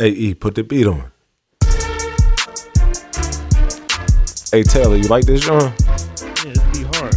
[0.00, 1.10] Hey, E, put the beat on.
[4.52, 5.74] Hey, Taylor, you like this joint?
[5.74, 7.16] Yeah, it'd be hard.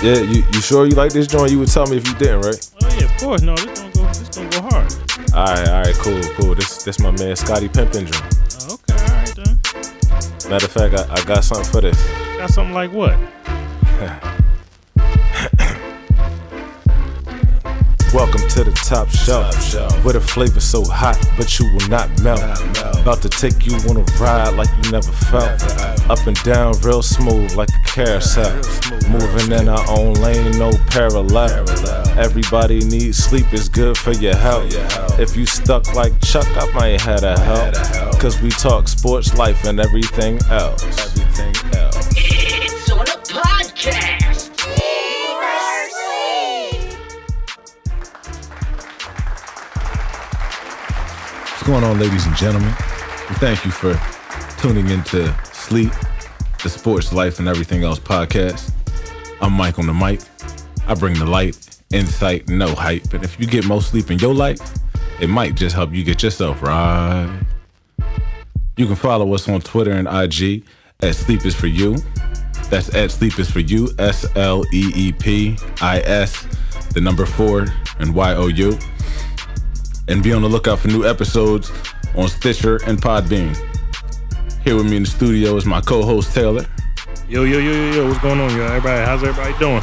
[0.00, 1.50] Yeah, you, you sure you like this joint?
[1.50, 2.70] You would tell me if you didn't, right?
[2.80, 3.42] Oh yeah, of course.
[3.42, 4.04] No, this gonna go.
[4.06, 4.94] This gonna go hard.
[5.34, 6.54] All right, all right, cool, cool.
[6.54, 8.36] This this my man Scotty Pimpin joint.
[8.70, 10.48] Oh, okay, all right then.
[10.48, 12.00] Matter of fact, I, I got something for this.
[12.38, 13.18] Got something like what?
[18.56, 22.40] To the top shelf, where the flavor so hot, but you will not melt.
[23.00, 25.62] About to take you on a ride like you never felt.
[26.10, 28.54] Up and down, real smooth like a carousel.
[29.08, 31.64] Moving in our own lane, no parallel.
[32.18, 34.74] Everybody needs sleep, it's good for your health.
[35.18, 38.18] If you stuck like Chuck, I might have to help.
[38.20, 39.76] Cause we talk sports, life, and.
[39.86, 41.15] Everything else.
[51.66, 52.72] Going on, ladies and gentlemen?
[53.40, 54.00] Thank you for
[54.56, 55.90] tuning into Sleep,
[56.62, 58.70] the Sports Life, and Everything Else podcast.
[59.40, 60.20] I'm Mike on the mic.
[60.86, 63.12] I bring the light, insight, no hype.
[63.14, 64.60] And if you get more sleep in your life,
[65.20, 67.36] it might just help you get yourself right.
[68.76, 70.62] You can follow us on Twitter and IG
[71.00, 71.96] at Sleep is for You.
[72.70, 76.46] That's at Sleep is for You, S L E E P I S,
[76.94, 77.66] the number four,
[77.98, 78.78] and Y O U
[80.08, 81.72] and be on the lookout for new episodes
[82.14, 83.56] on Stitcher and Podbean.
[84.62, 86.66] Here with me in the studio is my co-host Taylor.
[87.28, 88.08] Yo, yo, yo, yo, yo.
[88.08, 88.68] What's going on, y'all?
[88.68, 89.82] Everybody, how's everybody doing?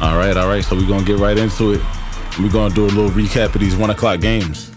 [0.00, 0.64] All right, all right.
[0.64, 1.80] So we're gonna get right into it.
[2.38, 4.70] We're gonna do a little recap of these one o'clock games.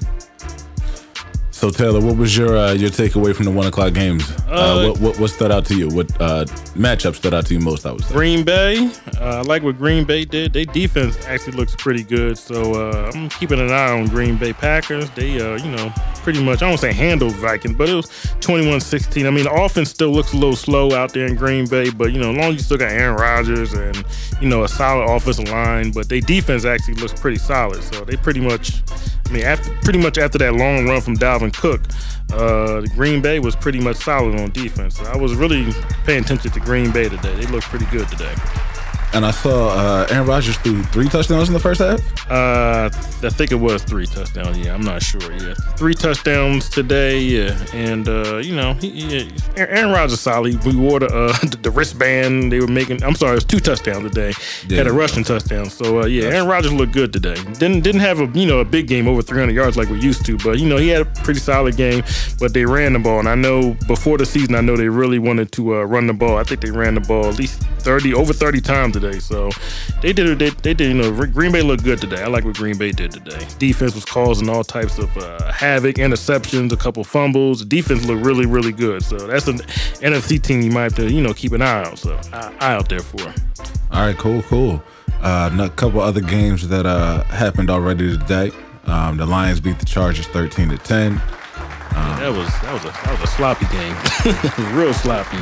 [1.61, 4.27] So Taylor, what was your uh, your takeaway from the one o'clock games?
[4.49, 5.89] Uh, Uh, what, what what stood out to you?
[5.89, 7.85] What uh, matchup stood out to you most?
[7.85, 8.11] I would say.
[8.15, 8.89] Green Bay.
[9.19, 10.53] Uh, I like what Green Bay did.
[10.53, 12.39] Their defense actually looks pretty good.
[12.39, 15.07] So uh, I'm keeping an eye on Green Bay Packers.
[15.11, 18.07] They, uh, you know, pretty much, I don't say handled Vikings, but it was
[18.39, 19.27] 21-16.
[19.27, 22.11] I mean, the offense still looks a little slow out there in Green Bay, but,
[22.11, 24.03] you know, as long as you still got Aaron Rodgers and,
[24.41, 27.83] you know, a solid offensive line, but their defense actually looks pretty solid.
[27.83, 28.81] So they pretty much,
[29.31, 31.79] I mean, after pretty much after that long run from Dalvin Cook,
[32.33, 34.97] uh, Green Bay was pretty much solid on defense.
[34.97, 35.71] So I was really
[36.03, 37.33] paying attention to Green Bay today.
[37.35, 38.35] They looked pretty good today.
[39.13, 41.99] And I saw uh, Aaron Rodgers threw three touchdowns in the first half.
[42.31, 44.57] Uh, I think it was three touchdowns.
[44.57, 45.33] Yeah, I'm not sure.
[45.33, 47.19] Yeah, three touchdowns today.
[47.19, 50.63] Yeah, and uh, you know, he, he, Aaron Rodgers solid.
[50.63, 52.53] We wore the, uh, the the wristband.
[52.53, 53.03] They were making.
[53.03, 54.33] I'm sorry, it was two touchdowns today.
[54.69, 54.77] Yeah.
[54.77, 55.69] Had a rushing touchdown.
[55.69, 57.35] So uh, yeah, Aaron Rodgers looked good today.
[57.59, 60.25] Didn't didn't have a you know a big game over 300 yards like we used
[60.27, 62.01] to, but you know he had a pretty solid game.
[62.39, 65.19] But they ran the ball, and I know before the season, I know they really
[65.19, 66.37] wanted to uh, run the ball.
[66.37, 69.19] I think they ran the ball at least 30 over 30 times today.
[69.19, 69.49] So
[70.01, 72.23] they did they, they did you know Green Bay looked good today.
[72.23, 73.45] I like what Green Bay did today.
[73.59, 77.65] Defense was causing all types of uh, havoc, interceptions, a couple fumbles.
[77.65, 79.03] Defense looked really really good.
[79.03, 79.57] So that's an
[79.99, 81.99] NFC team you might have to you know keep an eye out.
[81.99, 83.21] So eye, eye out there for.
[83.91, 84.81] All right, cool, cool.
[85.21, 88.51] Uh, a couple other games that uh, happened already today.
[88.85, 91.21] Um, the Lions beat the Chargers 13 to 10.
[92.21, 95.39] That was that was a that was a sloppy game, real sloppy.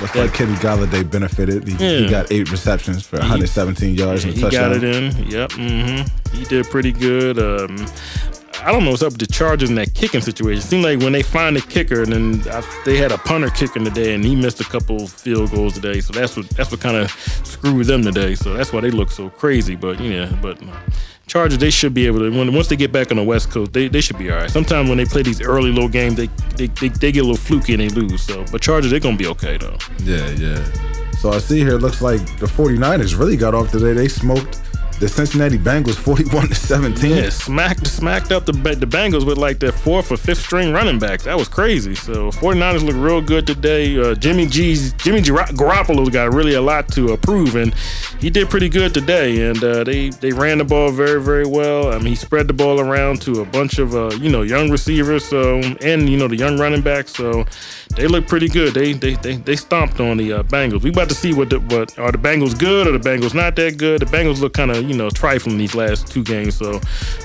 [0.00, 1.68] Looks like Kenny Golladay benefited.
[1.68, 4.72] He, he got eight receptions for 117 yards and a he touchdown.
[4.72, 5.26] got it in.
[5.28, 5.52] Yep.
[5.52, 7.38] hmm He did pretty good.
[7.38, 7.76] Um,
[8.62, 10.58] I don't know what's up with the Chargers in that kicking situation.
[10.58, 13.48] It seemed like when they find a kicker, and then I, they had a punter
[13.48, 16.00] kicking today, and he missed a couple field goals today.
[16.00, 17.10] So that's what that's what kind of
[17.44, 18.34] screwed them today.
[18.34, 19.76] So that's why they look so crazy.
[19.76, 20.66] But you know, but uh,
[21.26, 23.72] Chargers they should be able to when once they get back on the West Coast,
[23.72, 24.50] they, they should be all right.
[24.50, 27.36] Sometimes when they play these early little games, they they, they, they get a little
[27.36, 28.22] fluky and they lose.
[28.22, 29.78] So but Chargers they're gonna be okay though.
[30.02, 30.62] Yeah, yeah.
[31.20, 33.92] So I see here, it looks like the 49ers really got off today.
[33.92, 34.60] They smoked
[35.00, 37.16] the Cincinnati Bengals 41 to 17.
[37.16, 40.98] Yeah, smacked smacked up the the Bengals with like their fourth or fifth string running
[40.98, 41.24] backs.
[41.24, 41.94] That was crazy.
[41.94, 43.98] So 49ers look real good today.
[43.98, 47.74] Uh, Jimmy G's Jimmy Gar- Garoppolo's got really a lot to approve, and
[48.20, 49.48] he did pretty good today.
[49.48, 51.92] And uh, they they ran the ball very very well.
[51.92, 54.70] I mean, he spread the ball around to a bunch of uh, you know young
[54.70, 55.24] receivers.
[55.24, 57.14] So and you know the young running backs.
[57.14, 57.46] So
[57.96, 58.74] they look pretty good.
[58.74, 60.82] They they they, they stomped on the uh, Bengals.
[60.82, 63.56] We about to see what the, what are the Bengals good or the Bengals not
[63.56, 64.02] that good.
[64.02, 66.56] The Bengals look kind of you know trifling these last two games.
[66.56, 66.80] So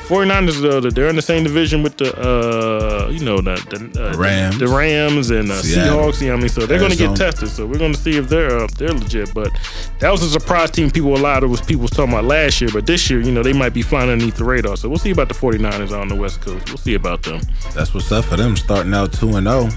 [0.08, 4.18] 49ers though, they're in the same division with the uh, you know the the, uh,
[4.18, 4.60] Rams.
[4.60, 6.22] the Rams and uh, Seahawks.
[6.22, 7.50] You know I mean, so they're going to get tested.
[7.50, 9.34] So we're going to see if they're uh, they're legit.
[9.34, 9.52] But
[10.00, 10.92] that was a surprise team.
[10.92, 13.32] People a lot of was people was talking about last year, but this year you
[13.32, 14.78] know they might be flying underneath the radar.
[14.78, 16.68] So we'll see about the 49ers on the West Coast.
[16.68, 17.42] We'll see about them.
[17.74, 19.70] That's what's up for them, starting out 2 and 0.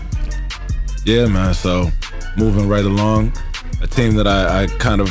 [1.05, 1.55] Yeah, man.
[1.55, 1.91] So
[2.37, 3.33] moving right along,
[3.81, 5.09] a team that I, I kind of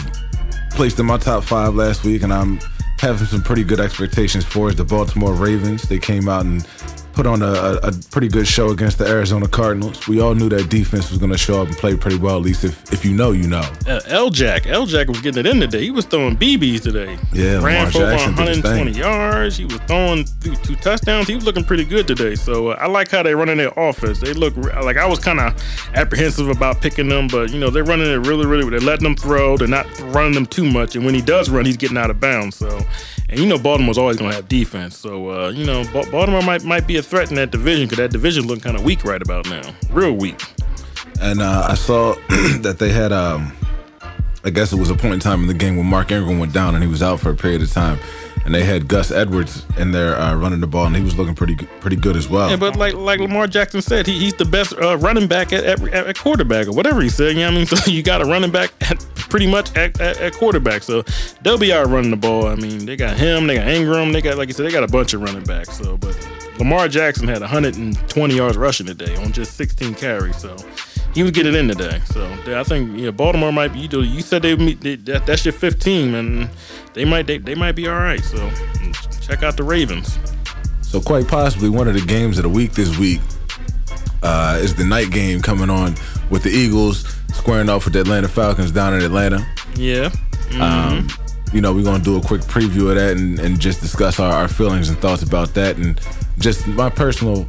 [0.78, 2.60] placed in my top five last week, and I'm
[3.00, 5.82] having some pretty good expectations for is the Baltimore Ravens.
[5.90, 6.68] They came out and
[7.18, 10.08] put on a, a, pretty good show against the Arizona Cardinals.
[10.08, 12.38] We all knew that defense was going to show up and play pretty well.
[12.38, 13.68] At least if, if you know, you know.
[13.88, 15.82] Uh, L Jack, L Jack was getting it in today.
[15.82, 17.18] He was throwing BBs today.
[17.34, 19.58] Yeah, ran for over Jackson 120 yards.
[19.58, 21.28] He was throwing two, two touchdowns.
[21.28, 22.36] He was looking pretty good today.
[22.36, 24.20] So uh, I like how they're running their offense.
[24.20, 25.60] They look like I was kind of
[25.96, 28.70] apprehensive about picking them, but you know they're running it really, really.
[28.70, 29.58] They're letting them throw.
[29.58, 32.20] They're not running them too much, and when he does run, he's getting out of
[32.20, 32.58] bounds.
[32.58, 32.80] So,
[33.30, 34.98] and you know Baltimore's always going to have defense.
[34.98, 37.98] So uh, you know Ba- Baltimore might might be a threat in that division because
[37.98, 40.42] that division looking kind of weak right about now, real weak.
[41.22, 42.14] And uh, I saw
[42.62, 43.52] that they had, um,
[44.44, 46.54] I guess it was a point in time in the game when Mark Ingram went
[46.54, 47.98] down and he was out for a period of time.
[48.48, 51.36] And they had Gus Edwards in there uh, running the ball, and he was looking
[51.36, 52.50] pretty pretty good as well.
[52.50, 55.66] Yeah, but like like Lamar Jackson said, he, he's the best uh, running back at,
[55.66, 57.36] at, at quarterback or whatever he said.
[57.36, 57.68] You know what I mean?
[57.68, 60.84] So you got a running back at pretty much at, at, at quarterback.
[60.84, 61.04] So
[61.42, 62.48] they'll be out running the ball.
[62.48, 64.86] I mean, they got him, they got Ingram, they got like you said, they got
[64.86, 65.78] a bunch of running backs.
[65.78, 66.18] So, but
[66.58, 70.38] Lamar Jackson had 120 yards rushing today on just 16 carries.
[70.38, 70.56] So
[71.18, 72.00] he was getting in today.
[72.06, 73.80] So I think yeah, Baltimore might be.
[73.80, 76.48] You, said they, meet- they that, that's your 15, and
[76.94, 78.24] they might they, they might be all right.
[78.24, 78.38] So
[79.20, 80.20] check out the Ravens.
[80.82, 83.20] So quite possibly one of the games of the week this week
[84.22, 85.96] uh, is the night game coming on
[86.30, 89.44] with the Eagles squaring off with the Atlanta Falcons down in Atlanta.
[89.76, 90.12] Yeah.
[90.62, 91.08] Um,
[91.52, 94.32] you know, we're gonna do a quick preview of that and, and just discuss our,
[94.32, 96.00] our feelings and thoughts about that and
[96.38, 97.46] just my personal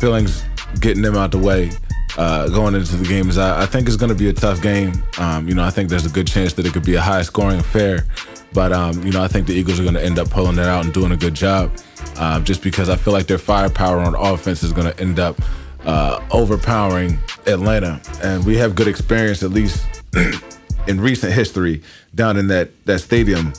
[0.00, 0.42] feelings
[0.80, 1.70] getting them out the way.
[2.16, 4.62] Uh, going into the game is I, I think it's going to be a tough
[4.62, 4.92] game.
[5.18, 7.22] Um, you know, I think there's a good chance that it could be a high
[7.22, 8.06] scoring affair,
[8.52, 10.68] but um, you know, I think the Eagles are going to end up pulling that
[10.68, 11.72] out and doing a good job.
[12.16, 15.38] Uh, just because I feel like their firepower on offense is going to end up
[15.84, 19.86] uh, overpowering Atlanta, and we have good experience at least
[20.88, 21.82] in recent history
[22.14, 23.52] down in that that stadium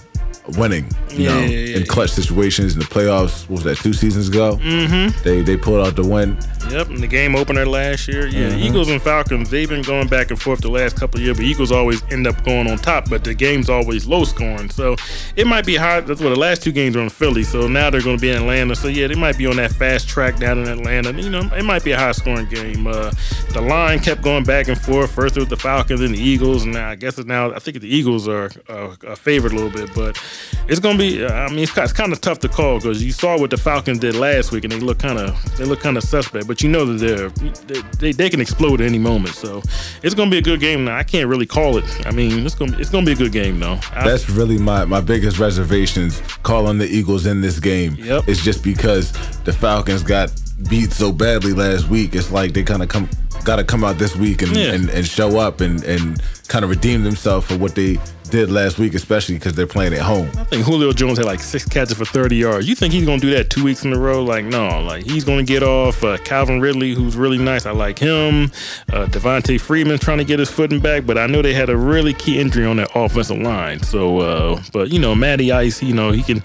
[0.58, 3.78] winning you Yeah, know yeah, yeah, in clutch situations in the playoffs what was that
[3.78, 5.24] two seasons ago mm-hmm.
[5.24, 6.38] they they pulled out the win
[6.70, 8.28] Yep, and the game opener last year.
[8.28, 8.60] Yeah, Mm-hmm.
[8.60, 11.46] Eagles and Falcons, they've been going back and forth the last couple of years, but
[11.46, 14.70] Eagles always end up going on top, but the game's always low scoring.
[14.70, 14.96] So
[15.36, 16.08] it might be hard.
[16.08, 17.44] That's what the last two games are in Philly.
[17.44, 18.76] So now they're going to be in Atlanta.
[18.76, 21.14] So yeah, they might be on that fast track down in Atlanta.
[21.14, 22.88] You know, it might be a high scoring game.
[22.88, 23.12] Uh,
[23.54, 25.12] the line kept going back and forth.
[25.12, 27.60] First it was the Falcons and the Eagles, and now I guess it's now I
[27.60, 30.22] think the Eagles are uh, a favorite a little bit, but
[30.68, 31.26] it's going to be.
[31.26, 34.00] I mean, it's, it's kind of tough to call because you saw what the Falcons
[34.00, 36.48] did last week, and they look kind of they look kind of suspect.
[36.48, 37.30] But you know that they're
[37.68, 39.62] they, they, they can explode at any moment, so
[40.04, 40.86] it's going to be a good game.
[40.86, 41.86] Now I can't really call it.
[42.06, 43.80] I mean, it's going to it's to be a good game though.
[43.94, 48.28] I- that's really my my biggest reservations calling the Eagles in this game Yep.
[48.28, 49.12] is just because
[49.44, 50.32] the Falcons got
[50.70, 53.08] beat so badly last week it's like they kind of come
[53.44, 54.74] got to come out this week and, Yeah.
[54.74, 57.98] and, and show up and, and kind of redeem themselves for what they
[58.28, 61.40] did last week especially because they're playing at home I think Julio Jones had like
[61.40, 62.68] six catches for 30 yards.
[62.68, 64.24] You think he's going to do that two weeks in a row?
[64.24, 64.82] Like, no.
[64.82, 66.04] Like, he's going to get off.
[66.04, 67.66] Uh, Calvin Ridley, who's really nice.
[67.66, 68.46] I like him.
[68.92, 71.78] Uh, Devonta Freeman trying to get his footing back, but I know they had a
[71.78, 73.82] really key injury on that offensive line.
[73.82, 76.42] So, uh, but, you know, Matty Ice, you know, he can,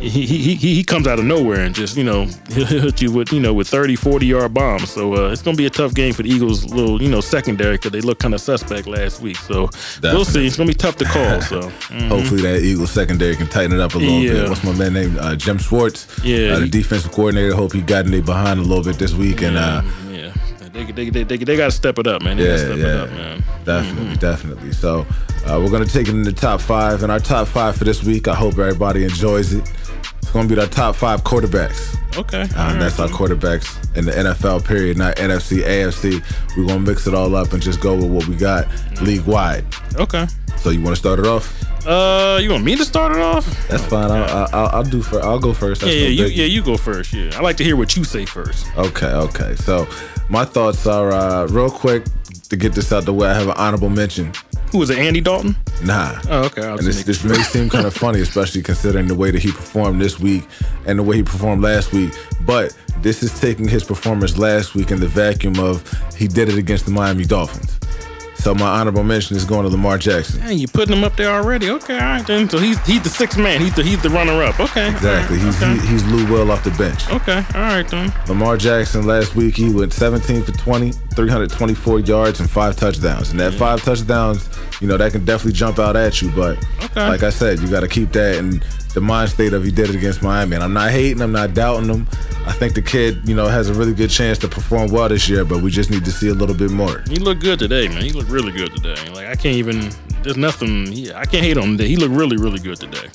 [0.00, 3.12] he, he, he, he comes out of nowhere and just, you know, he'll hit you
[3.12, 4.90] with, you know, with 30, 40 yard bombs.
[4.90, 7.20] So, uh, it's going to be a tough game for the Eagles, little, you know,
[7.20, 9.36] secondary because they look kind of suspect last week.
[9.36, 9.70] So,
[10.02, 10.46] we'll see.
[10.46, 11.40] It's going to be tough to call.
[11.46, 12.08] So, mm.
[12.08, 14.32] Hopefully that Eagles secondary can tighten it up a little Yeah.
[14.32, 14.48] bit.
[14.48, 16.06] What's my man named uh, Jim Schwartz?
[16.24, 17.54] Yeah, uh, the defensive coordinator.
[17.54, 19.42] Hope he got in there behind a little bit this week.
[19.42, 20.32] And uh, yeah,
[20.72, 22.36] they they, they, they, they got to step it up, man.
[22.36, 22.84] They to Yeah, step yeah.
[22.86, 23.44] it up, man.
[23.64, 24.72] Definitely, definitely.
[24.72, 25.06] So
[25.46, 28.02] uh, we're gonna take it in the top five, and our top five for this
[28.04, 28.28] week.
[28.28, 29.68] I hope everybody enjoys it.
[30.26, 31.96] It's gonna be our top five quarterbacks.
[32.18, 36.20] Okay, all and that's our quarterbacks in the NFL period, not NFC, AFC.
[36.56, 38.66] We're gonna mix it all up and just go with what we got
[39.00, 39.64] league wide.
[39.94, 40.26] Okay.
[40.56, 41.54] So you want to start it off?
[41.86, 43.46] Uh, you want me to start it off?
[43.68, 44.10] That's fine.
[44.10, 45.22] I'll, I'll, I'll do for.
[45.22, 45.82] I'll go first.
[45.82, 47.12] Yeah, That's yeah, no you, yeah, you go first.
[47.12, 48.66] Yeah, I like to hear what you say first.
[48.76, 49.54] Okay, okay.
[49.54, 49.86] So
[50.28, 52.04] my thoughts are uh, real quick
[52.48, 53.28] to get this out the way.
[53.28, 54.32] I have an honorable mention.
[54.72, 54.98] Who is it?
[54.98, 55.56] Andy Dalton?
[55.84, 56.20] Nah.
[56.28, 56.68] Oh, okay.
[56.68, 60.00] And this, this may seem kind of funny, especially considering the way that he performed
[60.00, 60.44] this week
[60.86, 62.12] and the way he performed last week.
[62.44, 66.56] But this is taking his performance last week in the vacuum of he did it
[66.56, 67.78] against the Miami Dolphins.
[68.46, 70.40] So my honorable mention is going to Lamar Jackson.
[70.40, 71.68] Hey, you putting him up there already?
[71.68, 72.48] Okay, all right then.
[72.48, 73.60] So he's he's the sixth man.
[73.60, 74.60] He's the he's the runner up.
[74.60, 74.88] Okay.
[74.88, 75.40] Exactly.
[75.40, 75.74] He's okay.
[75.80, 77.10] he, he's Lou Will off the bench.
[77.10, 77.38] okay.
[77.56, 78.14] All right then.
[78.28, 83.32] Lamar Jackson last week he went 17 for 20, 324 yards and five touchdowns.
[83.32, 84.48] And that five touchdowns,
[84.80, 86.30] you know, that can definitely jump out at you.
[86.30, 87.08] But Okay.
[87.08, 88.62] like I said, you got to keep that in
[88.96, 90.54] the mind state of he did it against Miami.
[90.54, 92.08] And I'm not hating, I'm not doubting him.
[92.46, 95.28] I think the kid, you know, has a really good chance to perform well this
[95.28, 97.02] year, but we just need to see a little bit more.
[97.06, 98.02] He looked good today, man.
[98.02, 98.96] He looked really good today.
[99.10, 99.90] Like I can't even.
[100.22, 100.90] There's nothing.
[100.90, 101.76] He, I can't hate on him.
[101.76, 101.88] today.
[101.90, 103.06] He looked really, really good today.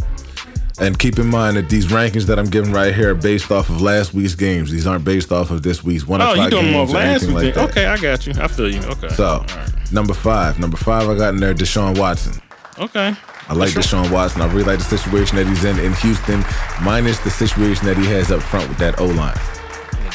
[0.80, 3.70] And keep in mind that these rankings that I'm giving right here are based off
[3.70, 4.72] of last week's games.
[4.72, 6.90] These aren't based off of this week's one Oh, o'clock you doing games them off
[6.90, 7.56] or last anything week?
[7.56, 8.34] like okay, I got you.
[8.38, 8.82] I feel you.
[8.84, 9.10] Okay.
[9.10, 9.92] So, right.
[9.92, 10.60] number five.
[10.60, 12.40] Number five, I got in there Deshaun Watson.
[12.78, 13.16] Okay.
[13.52, 14.42] I like Deshaun Watson.
[14.42, 16.42] I really like the situation that he's in in Houston,
[16.84, 19.38] minus the situation that he has up front with that O line.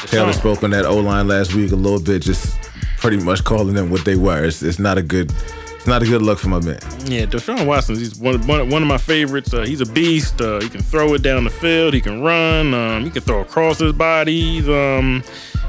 [0.07, 2.59] Taylor spoke on that O line last week a little bit, just
[2.97, 4.43] pretty much calling them what they were.
[4.43, 5.31] It's, it's not a good,
[5.75, 6.79] it's not a good look for my man.
[7.05, 7.95] Yeah, Deshaun Watson.
[7.97, 9.53] He's one, one, one of my favorites.
[9.53, 10.41] Uh, he's a beast.
[10.41, 11.93] Uh, he can throw it down the field.
[11.93, 12.73] He can run.
[12.73, 14.41] Um, he can throw across his body.
[14.41, 15.23] He's um,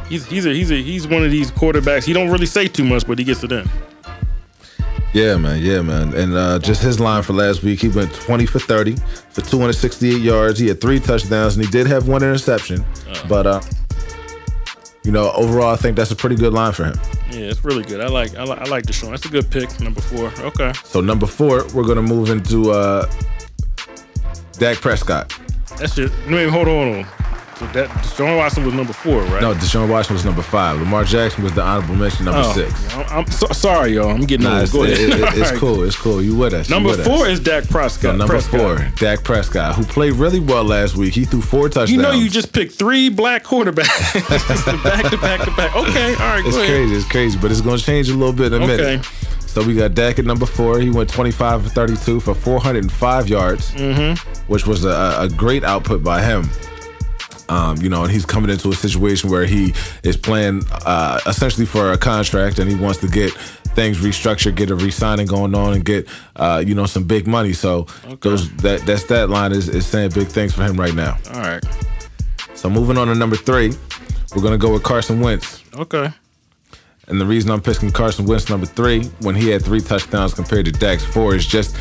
[0.09, 2.05] he's he's a, he's a, he's one of these quarterbacks.
[2.05, 3.69] He don't really say too much, but he gets it in.
[5.15, 5.63] Yeah, man.
[5.63, 6.15] Yeah, man.
[6.15, 8.97] And uh, just his line for last week, he went 20 for 30
[9.31, 10.59] for 268 yards.
[10.59, 12.85] He had three touchdowns, and he did have one interception.
[13.29, 13.61] But uh,
[15.05, 16.95] you know, overall, I think that's a pretty good line for him.
[17.31, 18.01] Yeah, it's really good.
[18.01, 19.11] I like I like I like Deshaun.
[19.11, 19.81] That's a good pick.
[19.81, 20.33] Number four.
[20.41, 20.73] Okay.
[20.85, 23.11] So number four, we're gonna move into uh,
[24.59, 25.39] Dak Prescott.
[25.79, 26.13] That's it.
[26.27, 27.18] No, wait, hold on, hold on.
[27.59, 29.43] So that Deshaun Watson was number four, right?
[29.43, 30.79] No, Deshaun Watson was number five.
[30.79, 32.95] Lamar Jackson was the honorable mention, number Oh, six.
[32.95, 34.11] I'm, I'm so, sorry, y'all.
[34.11, 34.63] I'm getting Nah, old.
[34.63, 35.35] it's, Go it- ahead.
[35.35, 35.83] it- it's cool.
[35.83, 36.23] It's cool.
[36.23, 36.71] You with us?
[36.71, 37.33] Number with four us.
[37.33, 38.03] is Dak Prescott.
[38.03, 38.61] So number Prescott.
[38.61, 41.15] four, Dak Prescott, who played really well last week.
[41.15, 41.91] He threw four touchdowns.
[41.91, 44.15] You know, you just picked three black quarterbacks
[44.85, 45.75] back to back to back.
[45.75, 46.71] Okay, all right, It's go ahead.
[46.77, 46.95] crazy.
[46.95, 48.77] It's crazy, but it's going to change a little bit in a Okay.
[48.77, 49.05] minute.
[49.49, 50.79] So we got Dak at number four.
[50.79, 54.43] He went 25 for 32 for 405 yards, Mm-hmm.
[54.47, 56.49] which was a, a great output by him.
[57.49, 61.67] Um, you know, and he's coming into a situation where he is playing uh, essentially
[61.67, 63.33] for a contract, and he wants to get
[63.79, 67.53] things restructured, get a re-signing going on, and get uh, you know some big money.
[67.53, 67.87] So
[68.21, 71.17] those that that stat line is, is saying big things for him right now.
[71.33, 71.65] All right.
[72.55, 73.73] So moving on to number three,
[74.35, 75.63] we're gonna go with Carson Wentz.
[75.77, 76.13] Okay.
[77.07, 80.67] And the reason I'm picking Carson Wentz number three when he had three touchdowns compared
[80.67, 81.75] to Dak's four is just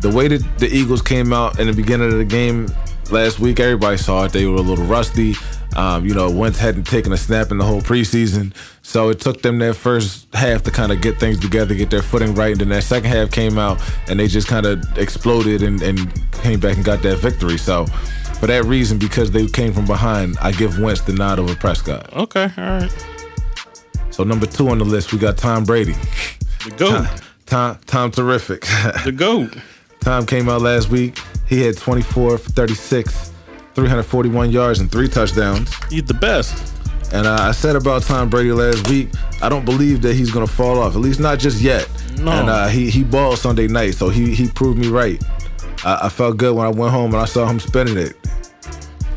[0.00, 2.68] the way that the Eagles came out in the beginning of the game
[3.10, 3.60] last week.
[3.60, 5.34] Everybody saw it; they were a little rusty.
[5.76, 9.42] Um, you know, Wentz hadn't taken a snap in the whole preseason, so it took
[9.42, 12.52] them that first half to kind of get things together, get their footing right.
[12.52, 15.98] And then that second half came out, and they just kind of exploded and, and
[16.32, 17.58] came back and got that victory.
[17.58, 17.86] So.
[18.34, 22.12] For that reason, because they came from behind, I give Wentz the nod over Prescott.
[22.12, 22.50] Okay.
[22.58, 23.06] All right.
[24.10, 25.94] So number two on the list, we got Tom Brady.
[26.64, 27.06] The goat.
[27.46, 28.62] Tom, Tom, terrific.
[29.04, 29.56] The goat.
[30.04, 31.18] Tom came out last week.
[31.48, 33.32] He had 24 for 36,
[33.74, 35.74] 341 yards and three touchdowns.
[35.86, 36.74] He's the best.
[37.14, 39.08] And uh, I said about Tom Brady last week,
[39.40, 40.94] I don't believe that he's gonna fall off.
[40.94, 41.88] At least not just yet.
[42.18, 42.32] No.
[42.32, 45.22] And uh, he he balled Sunday night, so he he proved me right.
[45.84, 48.14] I, I felt good when I went home and I saw him spinning it.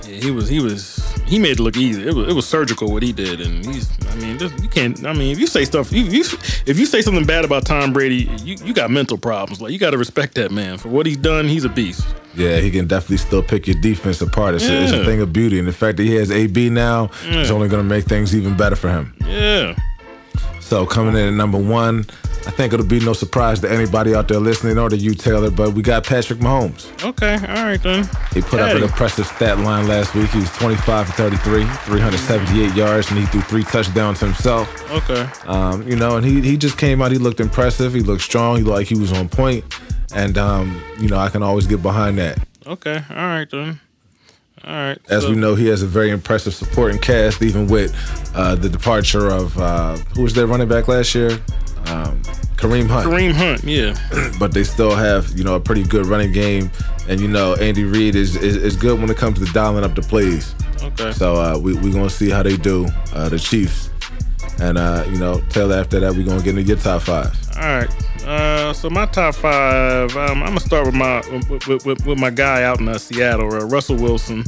[0.07, 0.47] Yeah, he was.
[0.47, 0.96] He was.
[1.27, 2.07] He made it look easy.
[2.07, 2.29] It was.
[2.29, 3.89] It was surgical what he did, and he's.
[4.07, 5.05] I mean, just, you can't.
[5.05, 6.21] I mean, if you say stuff, you, you
[6.65, 9.61] if you say something bad about Tom Brady, you, you got mental problems.
[9.61, 11.47] Like you got to respect that man for what he's done.
[11.47, 12.07] He's a beast.
[12.35, 14.55] Yeah, he can definitely still pick your defense apart.
[14.55, 17.09] It's, a, it's a thing of beauty, and the fact that he has AB now
[17.25, 19.15] is only gonna make things even better for him.
[19.25, 19.75] Yeah.
[20.67, 22.05] So coming in at number one,
[22.45, 25.49] I think it'll be no surprise to anybody out there listening or to you, Taylor,
[25.49, 26.91] but we got Patrick Mahomes.
[27.05, 27.35] Okay.
[27.35, 28.03] All right then.
[28.33, 30.29] He put up an impressive stat line last week.
[30.31, 34.67] He was 25 for 33, 378 yards, and he threw three touchdowns himself.
[34.91, 35.25] Okay.
[35.45, 37.13] Um, you know, and he he just came out.
[37.13, 37.93] He looked impressive.
[37.93, 38.57] He looked strong.
[38.57, 39.63] He looked like he was on point.
[40.13, 42.39] And um, you know, I can always get behind that.
[42.65, 43.01] Okay.
[43.09, 43.79] All right then.
[44.65, 44.97] All right.
[45.09, 47.93] As so- we know, he has a very impressive supporting cast, even with
[48.35, 51.31] uh, the departure of uh, who was their running back last year,
[51.87, 52.21] um,
[52.57, 53.07] Kareem Hunt.
[53.07, 53.63] Kareem Hunt.
[53.63, 53.95] Yeah.
[54.39, 56.71] but they still have you know a pretty good running game,
[57.07, 59.95] and you know Andy Reid is is, is good when it comes to dialing up
[59.95, 60.55] the plays.
[60.81, 61.11] Okay.
[61.11, 63.89] So uh, we we gonna see how they do, uh, the Chiefs,
[64.59, 65.75] and uh, you know Taylor.
[65.75, 67.33] After that, we gonna get into your top five.
[67.57, 67.89] All right.
[68.27, 70.13] Uh, so my top five.
[70.17, 73.53] Um, I'm gonna start with my with, with, with, my guy out in uh, Seattle,
[73.53, 74.43] uh, Russell Wilson.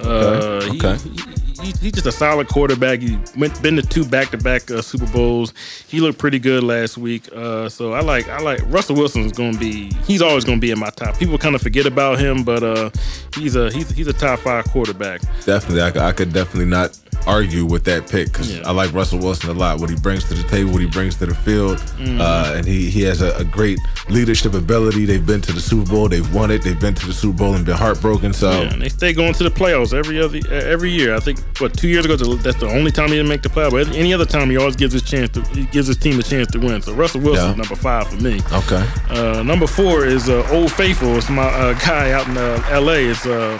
[0.00, 0.96] Uh, Okay, he- okay.
[0.98, 3.00] He, he, he's just a solid quarterback.
[3.00, 5.52] He went been to two back to back Super Bowls.
[5.88, 7.28] He looked pretty good last week.
[7.34, 9.92] Uh, so I like I like Russell Wilson's going to be.
[10.06, 11.18] He's always going to be in my top.
[11.18, 12.90] People kind of forget about him, but uh,
[13.34, 15.20] he's a he's he's a top five quarterback.
[15.44, 18.66] Definitely, I, I could definitely not argue with that pick because Yeah.
[18.68, 19.80] I like Russell Wilson a lot.
[19.80, 22.20] What he brings to the table, what he brings to the field, Mm-hmm.
[22.20, 25.04] uh, and he he has a, a great leadership ability.
[25.04, 26.62] They've been to the Super Bowl, they've won it.
[26.62, 28.32] They've been to the Super Bowl and been heartbroken.
[28.32, 31.14] So Yeah, and they stay going to the playoffs every other every year.
[31.14, 33.72] I think what two years ago that's the only time he didn't make the playoffs.
[33.72, 36.22] But any other time he always gives his chance to he gives his team a
[36.22, 36.80] chance to win.
[36.82, 37.54] So Russell Wilson Yeah.
[37.56, 38.40] number five for me.
[38.52, 41.16] okay, Uh, number four is uh, Old Faithful.
[41.16, 43.10] It's my uh, guy out in uh, L.A.
[43.10, 43.58] It's uh,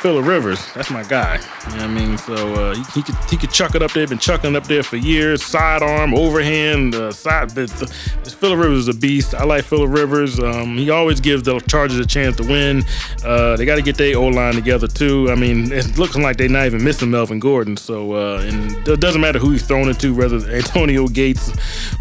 [0.00, 0.60] Phillip Rivers.
[0.74, 1.38] That's my guy.
[1.68, 4.06] You know I mean, so uh, he, he could he could chuck it up there.
[4.06, 5.42] Been chucking it up there for years.
[5.44, 7.50] Sidearm, overhand, uh, side.
[7.50, 7.86] The, the,
[8.24, 9.34] this Phillip Rivers is a beast.
[9.34, 10.38] I like Phillip Rivers.
[10.40, 12.82] Um, he always gives the Chargers a chance to win.
[13.24, 15.28] Uh, they got to get their O line together too.
[15.30, 17.76] I mean, it's looking like they're not even missing Melvin Gordon.
[17.76, 21.52] So uh, and it doesn't matter who he's throwing it to, whether it's Antonio Gates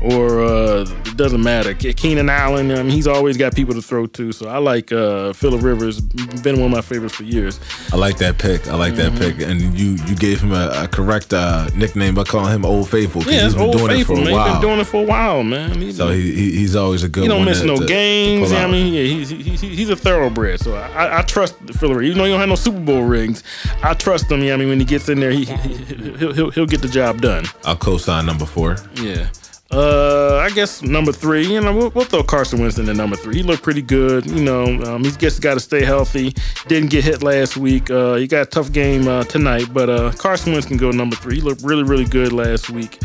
[0.02, 1.74] or uh, it doesn't matter.
[1.74, 2.72] Keenan Allen.
[2.72, 4.32] I mean, he's always got people to throw to.
[4.32, 6.00] So I like uh, Phillip Rivers.
[6.00, 7.60] Been one of my favorites for years.
[7.92, 8.68] I like that pick.
[8.68, 9.16] I like Mm-hmm.
[9.16, 9.48] that pick.
[9.50, 13.22] And you you gave him a, a correct uh, nickname by calling him Old Faithful
[13.22, 14.34] because Yeah, he's been old doing faithful, it for a man.
[14.36, 14.44] while.
[14.46, 15.82] He's been doing it for a while, man.
[15.82, 17.22] He, so he, he he's always a good.
[17.22, 17.30] One.
[17.32, 18.52] He don't miss to- no to- to games.
[18.52, 20.60] Yeah, I mean, yeah, he's, he's, he's a thoroughbred.
[20.60, 21.56] So I, I trust.
[21.82, 22.04] Rivers.
[22.06, 23.44] Even though he don't have no Super Bowl rings,
[23.84, 24.44] I trust him.
[24.44, 25.74] Yeah, I mean, when he gets in there, he, he
[26.18, 27.46] he'll, he'll he'll get the job done.
[27.66, 28.78] I'll co-sign number four.
[28.96, 29.28] Yeah.
[29.72, 31.46] Uh, I guess number three.
[31.46, 33.38] You know, we'll, we'll throw Carson Winston in number three.
[33.38, 34.26] He looked pretty good.
[34.26, 36.34] You know, um, he's just got to stay healthy.
[36.68, 37.92] Didn't get hit last week.
[37.92, 41.36] Uh, he got a tough game uh, tonight, but uh, Carson can go number three.
[41.36, 42.98] He looked really, really good last week.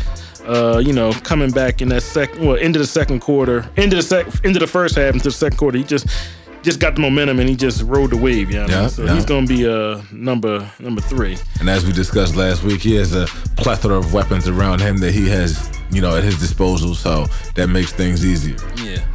[0.47, 4.01] Uh, you know, coming back in that second, well, into the second quarter, into the
[4.03, 6.07] sec, into the first half, into the second quarter, he just
[6.65, 8.49] just got the momentum and he just rode the wave.
[8.49, 8.83] You know what I mean?
[8.83, 9.15] Yeah, so yeah.
[9.15, 11.37] he's gonna be uh number number three.
[11.59, 15.13] And as we discussed last week, he has a plethora of weapons around him that
[15.13, 16.95] he has, you know, at his disposal.
[16.95, 18.57] So that makes things easier.
[18.77, 19.05] Yeah.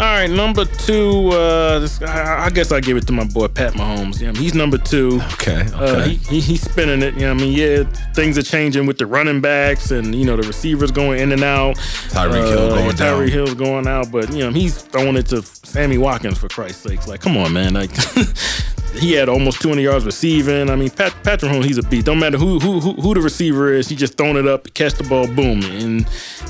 [0.00, 1.28] All right, number two.
[1.28, 4.18] Uh, this, I, I guess I give it to my boy Pat Mahomes.
[4.18, 5.20] Yeah, he's number two.
[5.34, 5.60] Okay.
[5.60, 5.70] Okay.
[5.74, 7.12] Uh, he, he, he's spinning it.
[7.14, 7.52] You know I mean?
[7.52, 7.82] Yeah,
[8.14, 11.44] things are changing with the running backs and, you know, the receivers going in and
[11.44, 11.76] out.
[11.76, 13.20] Tyreek Hill Uh, going yeah, down.
[13.20, 16.80] Tyreek Hill's going out, but, you know, he's throwing it to Sammy Watkins, for Christ's
[16.82, 17.06] sakes.
[17.06, 17.74] Like, come on, man.
[17.74, 17.90] Like,
[18.98, 20.70] he had almost 200 yards receiving.
[20.70, 22.06] I mean, Pat, Patrick Mahomes, he's a beast.
[22.06, 24.94] Don't matter who, who who who the receiver is, he just throwing it up, catch
[24.94, 25.62] the ball, boom.
[25.62, 26.06] And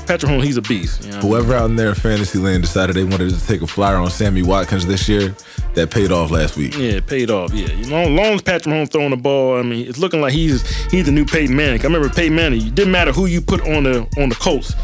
[0.07, 1.05] Patrick Mahomes, he's a beast.
[1.05, 1.19] You know?
[1.19, 4.09] Whoever out in there in fantasy land decided they wanted to take a flyer on
[4.09, 5.35] Sammy Watkins this year,
[5.75, 6.75] that paid off last week.
[6.75, 7.53] Yeah, it paid off.
[7.53, 10.33] Yeah, you know, long as Patrick Mahomes throwing the ball, I mean, it's looking like
[10.33, 11.79] he's he's the new Peyton Manning.
[11.81, 12.67] I remember Peyton Manning.
[12.67, 14.75] It didn't matter who you put on the on the Colts.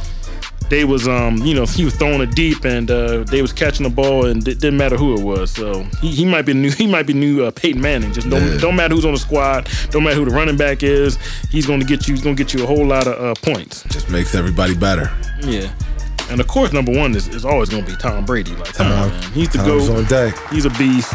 [0.70, 3.84] They was um you know he was throwing it deep and uh, they was catching
[3.84, 5.52] the ball and it didn't matter who it was.
[5.52, 8.14] So he, he might be new he might be new uh, Peyton Manning.
[8.14, 8.58] Just don't Yeah.
[8.58, 9.70] don't matter who's on the squad.
[9.92, 11.18] Don't matter who the running back is.
[11.52, 12.14] He's going to get you.
[12.16, 13.84] He's going to get you a whole lot of uh, points.
[13.90, 15.12] Just makes everybody better.
[15.42, 15.74] Yeah.
[16.30, 18.54] And of course, number one is, is always going to be Tom Brady.
[18.56, 19.32] Like, on, man.
[19.32, 20.34] He's the Tom's GOAT.
[20.52, 21.14] He's a beast.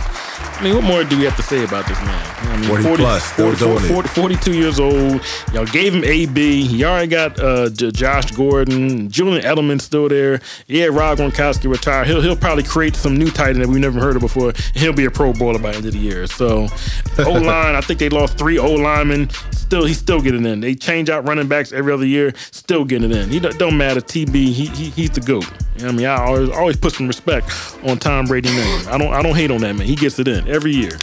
[0.63, 2.37] I mean, what more do we have to say about this man?
[2.39, 3.89] I mean, 40 plus, still doing it.
[3.89, 5.21] 40 42 years old.
[5.53, 6.67] Y'all gave him AB.
[6.69, 9.11] He already got uh, J- Josh Gordon.
[9.11, 10.41] Julian Edelman's still there.
[10.69, 12.07] Yeah, Rob Gronkowski retired.
[12.07, 14.53] He'll he'll probably create some new tight end that we've never heard of before.
[14.77, 16.29] He'll be a Pro Bowler by the end of the year.
[16.29, 16.69] So,
[17.19, 17.75] O line.
[17.75, 19.31] I think they lost three O linemen.
[19.51, 20.61] Still, he's still getting in.
[20.61, 22.35] They change out running backs every other year.
[22.53, 23.31] Still getting in.
[23.31, 24.01] He don't, don't matter.
[24.01, 24.33] TB.
[24.33, 25.51] He, he he's the goat.
[25.77, 27.51] You know I mean, I always always put some respect
[27.85, 28.89] on Tom Brady's name.
[28.89, 29.87] I don't I don't hate on that man.
[29.87, 30.99] He gets it in every year.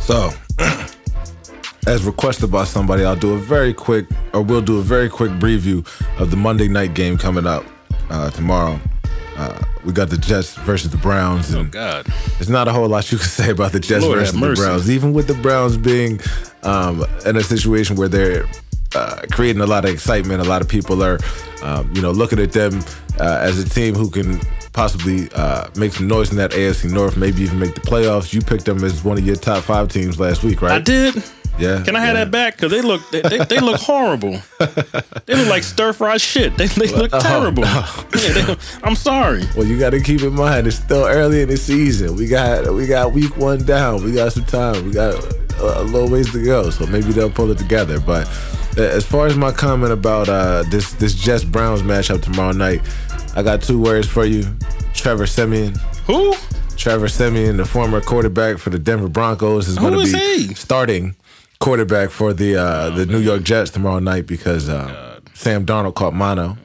[0.00, 0.30] So,
[1.86, 5.30] as requested by somebody, I'll do a very quick, or we'll do a very quick
[5.32, 5.86] preview
[6.20, 7.64] of the Monday night game coming up
[8.10, 8.80] uh, tomorrow.
[9.36, 12.06] Uh, we got the Jets versus the Browns, and God.
[12.36, 14.54] there's not a whole lot you can say about the Jets Lord versus the.
[14.54, 14.90] Browns.
[14.90, 16.20] Even with the Browns being
[16.62, 18.46] um, in a situation where they're
[18.94, 21.18] uh, creating a lot of excitement, a lot of people are,
[21.62, 22.82] um, you know, looking at them
[23.18, 24.40] uh, as a team who can
[24.72, 28.32] possibly uh, make some noise in that AFC North, maybe even make the playoffs.
[28.32, 30.72] You picked them as one of your top five teams last week, right?
[30.72, 31.22] I did.
[31.58, 31.82] Yeah.
[31.82, 32.24] Can I have yeah.
[32.24, 32.56] that back?
[32.56, 34.40] Cause they look they, they, they look horrible.
[35.26, 36.56] they look like stir fried shit.
[36.56, 37.64] They, they look terrible.
[37.64, 39.44] Yeah, they- I'm sorry.
[39.56, 42.16] Well, you got to keep in mind it's still early in the season.
[42.16, 44.02] We got we got week one down.
[44.02, 44.86] We got some time.
[44.86, 45.14] We got
[45.58, 46.70] a, a little ways to go.
[46.70, 48.00] So maybe they'll pull it together.
[48.00, 48.26] But
[48.76, 52.80] as far as my comment about uh, this this Jets Browns matchup tomorrow night,
[53.34, 54.44] I got two words for you.
[54.94, 55.74] Trevor Siemian.
[56.06, 56.34] Who?
[56.76, 60.54] Trevor Siemian, the former quarterback for the Denver Broncos, is going to be he?
[60.54, 61.14] starting
[61.58, 66.14] quarterback for the uh, the New York Jets tomorrow night because uh, Sam Darnold caught
[66.14, 66.56] mono.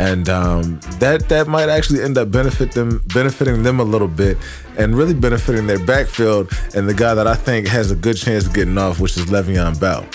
[0.00, 4.38] And um, that that might actually end up benefit them benefiting them a little bit
[4.78, 8.46] and really benefiting their backfield and the guy that I think has a good chance
[8.46, 10.06] of getting off, which is Le'Veon Bell.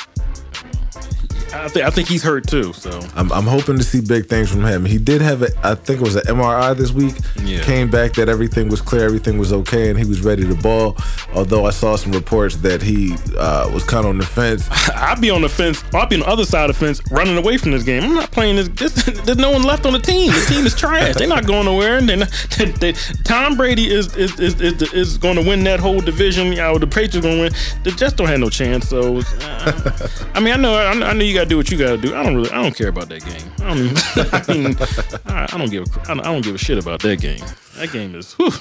[1.64, 2.74] I think I think he's hurt too.
[2.74, 4.86] So I'm, I'm hoping to see big things from him.
[4.86, 7.16] He did have a, I think it was an MRI this week.
[7.44, 7.62] Yeah.
[7.64, 10.98] Came back that everything was clear, everything was okay, and he was ready to ball.
[11.34, 14.68] Although I saw some reports that he uh, was kind of on the fence.
[14.96, 15.84] I'd be on the fence.
[15.94, 18.04] I'd be on the other side of the fence, running away from this game.
[18.04, 18.70] I'm not playing this.
[18.70, 20.32] this there's no one left on the team.
[20.32, 21.16] The team is trash.
[21.16, 21.98] They're not going nowhere.
[21.98, 22.92] And then they, they,
[23.24, 26.48] Tom Brady is is is, is, is going to win that whole division.
[26.48, 27.54] You know, the Patriots going to win.
[27.84, 28.90] The Jets don't have no chance.
[28.90, 31.78] So, uh, I mean, I know I, I know you got to do what you
[31.78, 32.16] got to do.
[32.16, 32.52] I don't really.
[32.52, 33.52] I don't care about that game.
[33.60, 33.78] I don't.
[33.86, 33.98] Even,
[34.34, 34.78] I mean,
[35.26, 35.84] I, I don't give.
[35.88, 37.40] A, I don't- I don't give a shit about that game.
[37.78, 38.34] That game is.
[38.34, 38.52] Whew,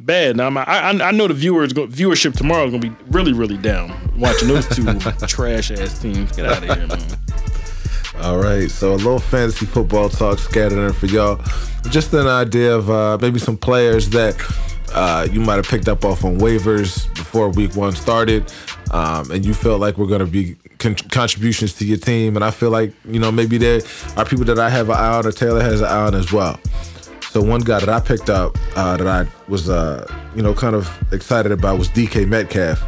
[0.00, 0.36] bad.
[0.36, 3.90] Now I I know the viewers go, viewership tomorrow is gonna be really really down
[4.18, 4.84] watching those two
[5.26, 6.32] trash ass teams.
[6.32, 7.00] Get out of here, man.
[8.22, 11.38] All right, so a little fantasy football talk scattered in for y'all.
[11.90, 14.34] Just an idea of uh, maybe some players that
[14.92, 18.52] uh, you might have picked up off on waivers before week one started,
[18.92, 22.36] um, and you felt like we're going to be con- contributions to your team.
[22.36, 23.80] And I feel like, you know, maybe there
[24.16, 26.32] are people that I have an eye on, or Taylor has an eye on as
[26.32, 26.58] well.
[27.30, 30.74] So one guy that I picked up uh, that I was, uh, you know, kind
[30.74, 32.82] of excited about was DK Metcalf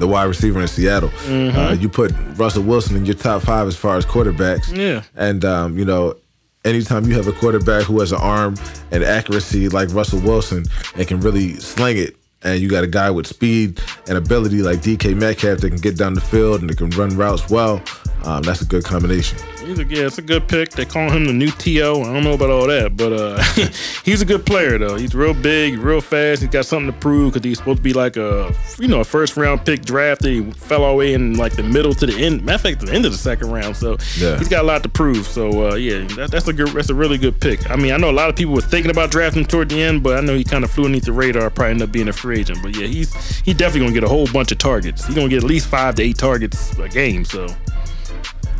[0.00, 1.10] the wide receiver in Seattle.
[1.28, 4.74] Uh, you put Russell Wilson in your top five as far as quarterbacks.
[4.74, 5.02] Yeah.
[5.14, 6.16] And, um, you know,
[6.64, 8.54] anytime you have a quarterback who has an arm
[8.90, 10.64] and accuracy like Russell Wilson
[10.96, 14.78] and can really sling it, and you got a guy with speed and ability like
[14.78, 17.82] DK Metcalf that can get down the field and that can run routes well,
[18.24, 19.38] um, that's a good combination.
[19.64, 20.70] He's a, yeah, it's a good pick.
[20.70, 21.70] They call him the new To.
[21.80, 23.42] I don't know about all that, but uh,
[24.04, 24.96] he's a good player though.
[24.96, 26.40] He's real big, real fast.
[26.40, 29.04] He's got something to prove because he's supposed to be like a you know a
[29.04, 30.32] first round pick drafted.
[30.46, 32.42] He fell all the way in like the middle to the end.
[32.44, 33.76] Matter of fact, the end of the second round.
[33.76, 34.38] So Yeah.
[34.38, 35.26] he's got a lot to prove.
[35.26, 36.68] So uh, yeah, that, that's a good.
[36.68, 37.70] That's a really good pick.
[37.70, 39.80] I mean, I know a lot of people were thinking about drafting him toward the
[39.82, 41.50] end, but I know he kind of flew underneath the radar.
[41.50, 42.60] Probably ended up being a free agent.
[42.62, 45.06] But yeah, he's he definitely gonna get a whole bunch of targets.
[45.06, 47.24] He's gonna get at least five to eight targets a game.
[47.24, 47.46] So.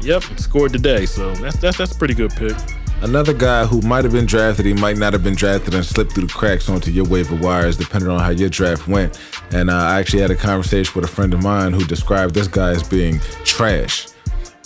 [0.02, 2.56] Yep, scored today, so that's that's that's a pretty good pick.
[3.02, 6.12] Another guy who might have been drafted, he might not have been drafted and slipped
[6.12, 9.18] through the cracks onto your waiver wires, depending on how your draft went.
[9.52, 12.46] And uh, I actually had a conversation with a friend of mine who described this
[12.46, 14.06] guy as being trash.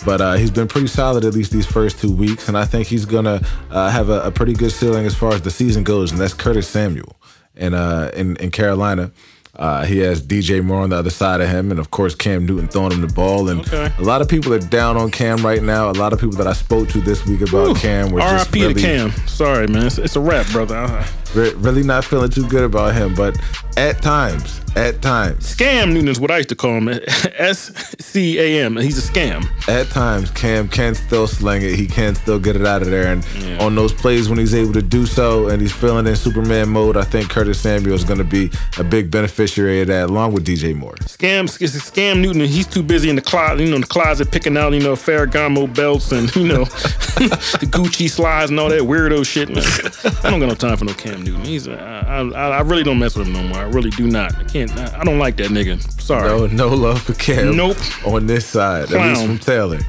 [0.05, 2.87] But uh, he's been pretty solid at least these first two weeks, and I think
[2.87, 6.11] he's gonna uh, have a, a pretty good ceiling as far as the season goes,
[6.11, 7.15] and that's Curtis Samuel.
[7.55, 9.11] And uh, in in Carolina,
[9.57, 12.45] uh, he has DJ Moore on the other side of him, and of course Cam
[12.45, 13.49] Newton throwing him the ball.
[13.49, 13.91] And Okay.
[13.97, 15.89] a lot of people are down on Cam right now.
[15.89, 18.61] A lot of people that I spoke to this week about Cam were just R.I.P.
[18.61, 19.11] really, to Cam.
[19.27, 19.85] Sorry, man.
[19.87, 21.05] It's, it's a wrap, brother.
[21.35, 23.13] Re- really not feeling too good about him.
[23.13, 23.37] But
[23.77, 26.89] at times, at times, Scam Newton is what I used to call him.
[27.37, 28.77] S C A M.
[28.77, 29.45] He's a scam.
[29.67, 31.75] at times, Cam can still sling it.
[31.75, 33.11] He can still get it out of there.
[33.11, 36.69] And on those plays when he's able to do so, and he's feeling in Superman
[36.69, 40.33] mode, I think Curtis Samuel is going to be a big beneficiary of that, along
[40.33, 40.95] with DJ Moore.
[41.01, 42.41] Scam, it's a scam Newton.
[42.41, 44.93] He's too busy in the closet, you know, in the closet picking out, you know,
[44.93, 46.63] Ferragamo belts and you know,
[47.15, 49.49] the Gucci slides and all that weirdo shit.
[49.49, 49.63] Man,
[50.23, 51.43] I don't got no time for no Cam Newton.
[51.43, 53.57] He's, uh, I, I, I really don't mess with him no more.
[53.57, 54.35] I really do not.
[54.35, 54.75] I can't.
[54.77, 55.81] I, I don't like that nigga.
[56.01, 56.27] Sorry.
[56.27, 57.55] No, no love for Cam.
[57.55, 57.77] Nope.
[58.05, 59.27] On this side, at least Clown.
[59.27, 59.79] from Taylor.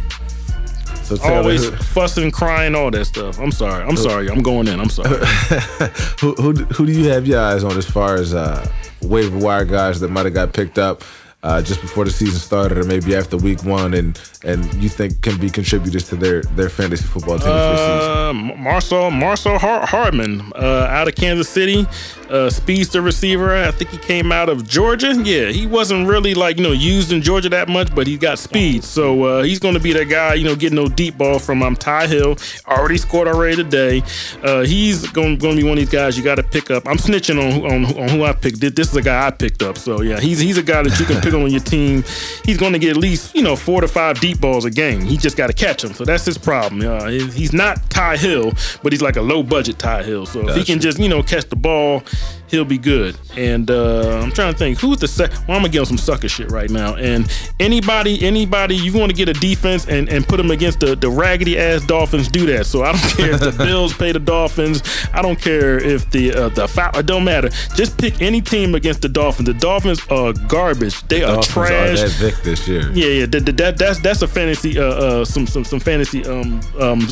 [1.05, 3.39] So Taylor, Always who, fussing, crying, all that stuff.
[3.39, 3.85] I'm sorry.
[3.85, 4.29] I'm sorry.
[4.29, 4.81] I'm going in.
[4.81, 5.11] I'm sorry.
[6.21, 8.69] who, who, who do you have your eyes on as far as uh,
[9.03, 11.05] waiver wire guys that might have got picked up
[11.45, 14.17] uh, just before the season started, or maybe after week one, and
[14.47, 17.53] and you think can be contributors to their their fantasy football season?
[17.53, 21.85] Uh, Marcel Marcel Har- Hardman uh, out of Kansas City,
[22.31, 23.55] uh, speedster receiver.
[23.55, 25.15] I think he came out of Georgia.
[25.15, 28.39] Yeah, he wasn't really like you know used in Georgia that much, but he got
[28.39, 28.85] speed.
[28.85, 30.35] So uh, he's going to be that guy.
[30.35, 32.37] You know, getting no deep ball from um, Ty Hill.
[32.69, 34.03] Already scored already today.
[34.43, 36.87] Uh, he's going to be one of these guys you got to pick up.
[36.87, 38.61] I'm snitching on on, on who I picked.
[38.61, 39.77] This is a guy I picked up.
[39.77, 42.05] So yeah, he's he's a guy that you can pick on your team.
[42.45, 45.01] He's going to get at least you know four to five deep balls a game.
[45.01, 45.93] He just got to catch them.
[45.95, 46.87] So that's his problem.
[46.87, 50.27] Uh, he's not Ty Hill, but he's like a low budget Ty Hill.
[50.27, 52.03] So if he can just you know catch the ball,
[52.49, 53.17] he'll be good.
[53.37, 55.99] And uh, I'm trying to think who's the sec- well, I'm gonna give him some
[55.99, 56.95] sucker shit right now.
[56.97, 57.31] And
[57.61, 61.11] anybody, anybody, you want to get a defense and, and put them against the, the
[61.11, 62.67] raggedy ass Dolphins, do that.
[62.67, 64.83] So I don't care if the Bills pay the Dolphins.
[65.13, 66.97] I don't care if the uh, the foul.
[66.97, 67.49] It don't matter.
[67.75, 69.47] Just pick any team against the Dolphins.
[69.47, 71.03] The Dolphins are garbage.
[71.09, 72.01] They are Dolphins are trash.
[72.01, 72.91] that Vic this year.
[72.93, 76.25] Yeah, yeah, that, that, that- that's that's a fantasy, uh, uh, some some some fantasy,
[76.27, 77.07] um, um,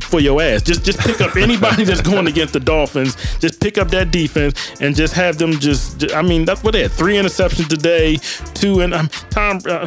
[0.00, 0.62] for your ass.
[0.62, 3.16] Just just pick up anybody that's going against the Dolphins.
[3.38, 5.98] Just pick up that defense and just have them just.
[6.00, 6.92] ju- I mean, that's what they had.
[6.92, 8.16] Three interceptions today,
[8.54, 9.60] two and um, Tom.
[9.66, 9.86] Uh,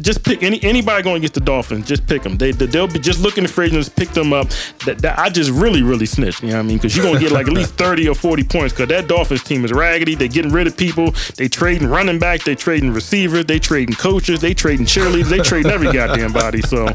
[0.00, 1.86] just pick any anybody going against the Dolphins.
[1.86, 2.36] Just pick them.
[2.36, 3.88] They they'll be just looking for agents.
[3.88, 4.48] Pick them up.
[4.86, 6.42] That, that I just really really snitch.
[6.42, 6.76] You know what I mean?
[6.78, 8.72] Because you're gonna get like at least thirty or forty points.
[8.72, 10.14] Because that Dolphins team is raggedy.
[10.14, 11.12] They're getting rid of people.
[11.36, 12.44] They trading running back.
[12.44, 13.46] They trading receivers.
[13.46, 14.40] They trading coaches.
[14.40, 15.28] They trading cheerleaders.
[15.28, 16.62] They trading every goddamn body.
[16.62, 16.88] So.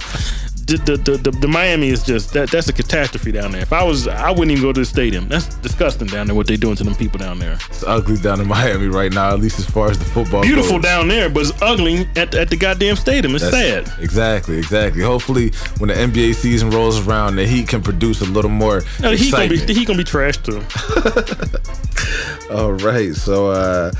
[0.65, 3.62] The, the, the, the, the Miami is just that that's a catastrophe down there.
[3.62, 5.28] If I was, I wouldn't even go to the stadium.
[5.28, 6.36] That's disgusting down there.
[6.36, 7.54] What they're doing to them people down there?
[7.69, 10.41] It's ugly down in Miami right now, at least as far as the football.
[10.41, 10.84] Beautiful goes.
[10.84, 13.36] down there, but it's ugly at, at the goddamn stadium.
[13.36, 14.04] It's That's- sad.
[14.04, 15.04] Exactly, exactly.
[15.04, 19.12] Hopefully, when the NBA season rolls around, the Heat can produce a little more No,
[19.12, 20.63] he gonna be he gonna be trashed too.
[22.56, 23.91] All right, so uh,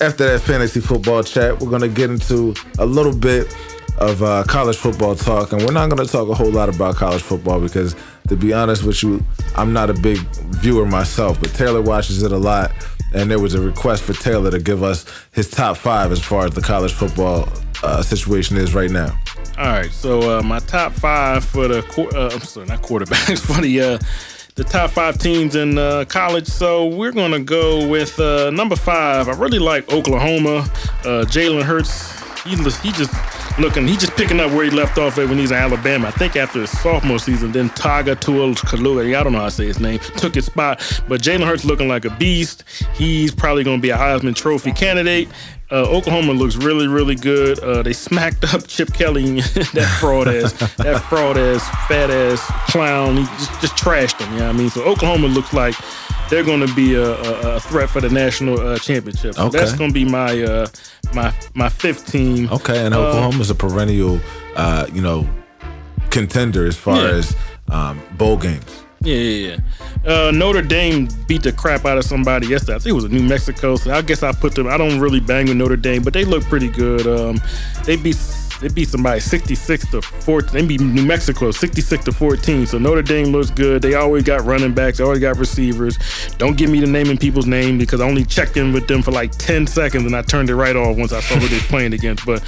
[0.00, 3.54] after that fantasy football chat, we're gonna get into a little bit
[3.98, 7.22] of uh, college football talk, and we're not gonna talk a whole lot about college
[7.22, 7.94] football because,
[8.28, 9.22] to be honest with you,
[9.54, 10.18] I'm not a big
[10.56, 12.72] viewer myself, but Taylor watches it a lot,
[13.14, 16.44] and there was a request for Taylor to give us his top five as far
[16.46, 17.48] as the college football
[17.82, 19.18] uh, situation is right now.
[19.58, 21.78] All right, so uh, my top five for the
[22.14, 23.98] uh, I'm sorry, not quarterbacks for the uh,
[24.56, 26.46] the top five teams in uh, college.
[26.46, 29.28] So we're gonna go with uh, number five.
[29.28, 30.58] I really like Oklahoma.
[31.00, 32.14] Uh, Jalen Hurts.
[32.42, 33.12] He, he just
[33.58, 33.86] looking.
[33.86, 36.08] He's just picking up where he left off at when he's in Alabama.
[36.08, 39.66] I think after his sophomore season, then Taga Kalua, I don't know how to say
[39.66, 40.78] his name, took his spot.
[41.08, 42.64] But Jalen Hurts looking like a beast.
[42.94, 45.28] He's probably going to be a Heisman Trophy candidate.
[45.68, 47.58] Uh, Oklahoma looks really, really good.
[47.58, 52.40] Uh, they smacked up Chip Kelly, that fraud ass, that fraud ass, fat ass
[52.70, 53.16] clown.
[53.16, 54.32] He just, just trashed him.
[54.34, 54.70] You know what I mean?
[54.70, 55.74] So Oklahoma looks like
[56.30, 59.34] they're going to be a, a, a, threat for the national uh, championship.
[59.34, 59.58] So Okay.
[59.58, 60.66] That's going to be my uh,
[61.14, 62.48] my my fifth team.
[62.50, 64.20] Okay, and Uh, Oklahoma's a perennial,
[64.56, 65.28] uh, you know,
[66.10, 67.14] contender as far Yeah.
[67.18, 67.36] as
[67.70, 68.64] um, bowl games.
[69.02, 69.56] Yeah, yeah,
[70.04, 70.10] yeah.
[70.10, 72.74] Uh, Notre Dame beat the crap out of somebody yesterday.
[72.76, 73.76] I think it was New Mexico.
[73.76, 74.66] So I guess I put them.
[74.66, 77.06] I don't really bang with Notre Dame, but they look pretty good.
[77.06, 77.40] Um,
[77.84, 78.16] they beat
[78.60, 80.52] they beat somebody 66 to 14.
[80.52, 82.66] They beat New Mexico 66 to 14.
[82.66, 83.82] So Notre Dame looks good.
[83.82, 84.98] They always got running backs.
[84.98, 85.98] They always got receivers.
[86.38, 89.10] Don't give me the naming people's name because I only checked in with them for
[89.10, 91.92] like 10 seconds and I turned it right off once I saw who they're playing
[91.92, 92.24] against.
[92.24, 92.42] But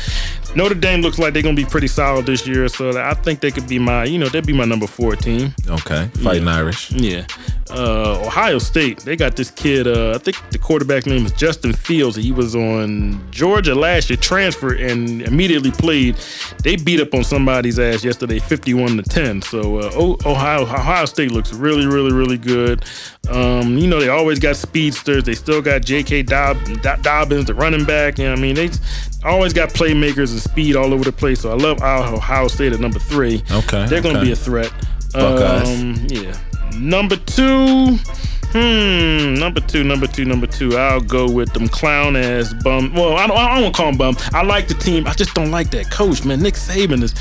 [0.58, 2.66] Notre Dame looks like they're gonna be pretty solid this year.
[2.66, 5.54] So I think they could be my, you know, they'd be my number four team.
[5.68, 6.90] Okay, fighting Irish.
[6.90, 7.26] Yeah.
[7.70, 11.74] Uh, Ohio State, they got this kid, uh, I think the quarterback name is Justin
[11.74, 12.16] Fields.
[12.16, 16.16] He was on Georgia last year, transferred, and immediately played.
[16.64, 19.42] They beat up on somebody's ass yesterday, 51 to 10.
[19.42, 22.84] So uh, Ohio Ohio State looks really, really, really good.
[23.30, 25.24] Um, you know, they always got speedsters.
[25.24, 26.22] They still got J.K.
[26.22, 28.18] Dob- Do- Dobbins, the running back.
[28.18, 28.54] You know what I mean?
[28.54, 28.70] They
[29.24, 31.40] always got playmakers and speed all over the place.
[31.40, 33.42] So I love Ohio State at number three.
[33.50, 34.28] Okay, They're going to okay.
[34.28, 34.72] be a threat.
[35.12, 35.80] Buckeyes.
[35.80, 36.38] Um, yeah.
[36.78, 37.98] Number two.
[38.52, 39.34] Hmm.
[39.34, 39.84] Number two.
[39.84, 40.24] Number two.
[40.24, 40.76] Number two.
[40.76, 42.94] I'll go with them clown ass bum.
[42.94, 43.36] Well, I don't.
[43.36, 44.16] I don't want to call him bum.
[44.32, 45.06] I like the team.
[45.06, 46.40] I just don't like that coach, man.
[46.40, 47.12] Nick Saban is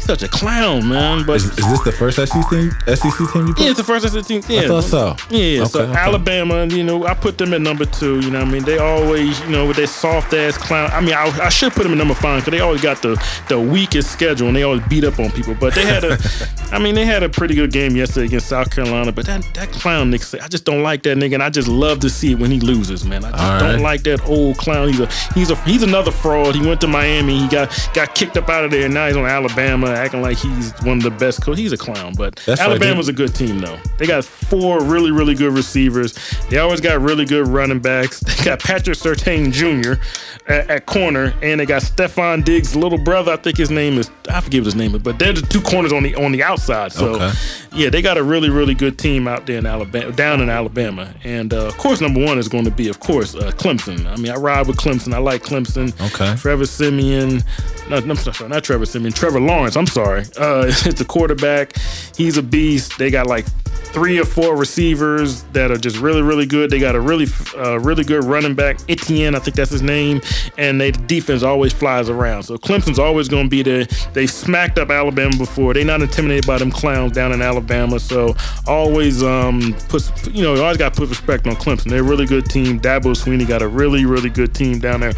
[0.00, 1.24] he's such a clown, man.
[1.26, 2.70] But Is, is this the first SEC team?
[2.86, 3.62] SEC team you put?
[3.62, 4.42] yeah, it's the first SEC team.
[4.48, 5.16] Yeah, I thought so.
[5.28, 6.00] Yeah, so Okay, okay.
[6.00, 8.20] Alabama, you know, I put them at number two.
[8.20, 10.90] You know, what I mean, they always, you know, with their soft ass clown.
[10.92, 13.22] I mean, I, I should put them at number five because they always got the
[13.48, 15.54] the weakest schedule and they always beat up on people.
[15.54, 16.18] But they had a,
[16.72, 19.12] I mean, they had a pretty good game yesterday against South Carolina.
[19.12, 21.68] But that that clown Nick, Saban, I just don't like that nigga, and I just
[21.68, 23.24] love to see it when he loses, man.
[23.24, 24.88] I just All don't like that old clown.
[24.88, 26.54] He's a he's a he's another fraud.
[26.54, 27.38] He went to Miami.
[27.40, 28.84] He got got kicked up out of there.
[28.84, 31.58] and Now he's on Alabama, acting like he's one of the best coaches.
[31.58, 33.78] He's a clown, but That's right, Alabama's a good team though.
[33.98, 36.14] They got four really really good receivers.
[36.48, 38.22] They always got really good running backs.
[38.40, 40.00] They got Patrick Surtain Jr.
[40.50, 43.32] at, at corner, and they got Stefon Diggs' little brother.
[43.32, 45.60] I think his name is I forget what his name is, but they're the two
[45.60, 46.92] corners on the on the outside.
[46.92, 47.30] So Okay.
[47.74, 50.59] yeah, they got a really really good team out there in Alabama, down in Alabama,
[51.24, 54.06] and uh, of course number one is going to be of course uh, Clemson.
[54.06, 55.14] I mean I ride with Clemson.
[55.14, 55.88] I like Clemson.
[56.12, 56.36] Okay.
[56.40, 57.42] Trevor Siemian,
[57.88, 59.76] no, I'm sorry, not Trevor Siemian, Trevor Lawrence.
[59.76, 60.22] I'm sorry.
[60.36, 61.76] Uh, it's a quarterback.
[62.16, 62.98] He's a beast.
[62.98, 63.46] They got like
[63.92, 66.70] three or four receivers that are just really, really good.
[66.70, 67.26] They got a really,
[67.56, 70.20] uh, really good running back, Etienne, I think that's his name,
[70.58, 72.44] and they the defense always flies around.
[72.44, 73.84] So Clemson's always going to be there.
[74.12, 75.74] They smacked up Alabama before.
[75.74, 77.98] They're not intimidated by them clowns down in Alabama.
[78.00, 78.34] So
[78.66, 81.90] always um put, you know, always got to put respect on Clemson.
[81.90, 82.80] They're a really good team.
[82.80, 85.12] Dabo Swinney got a really, really good team down there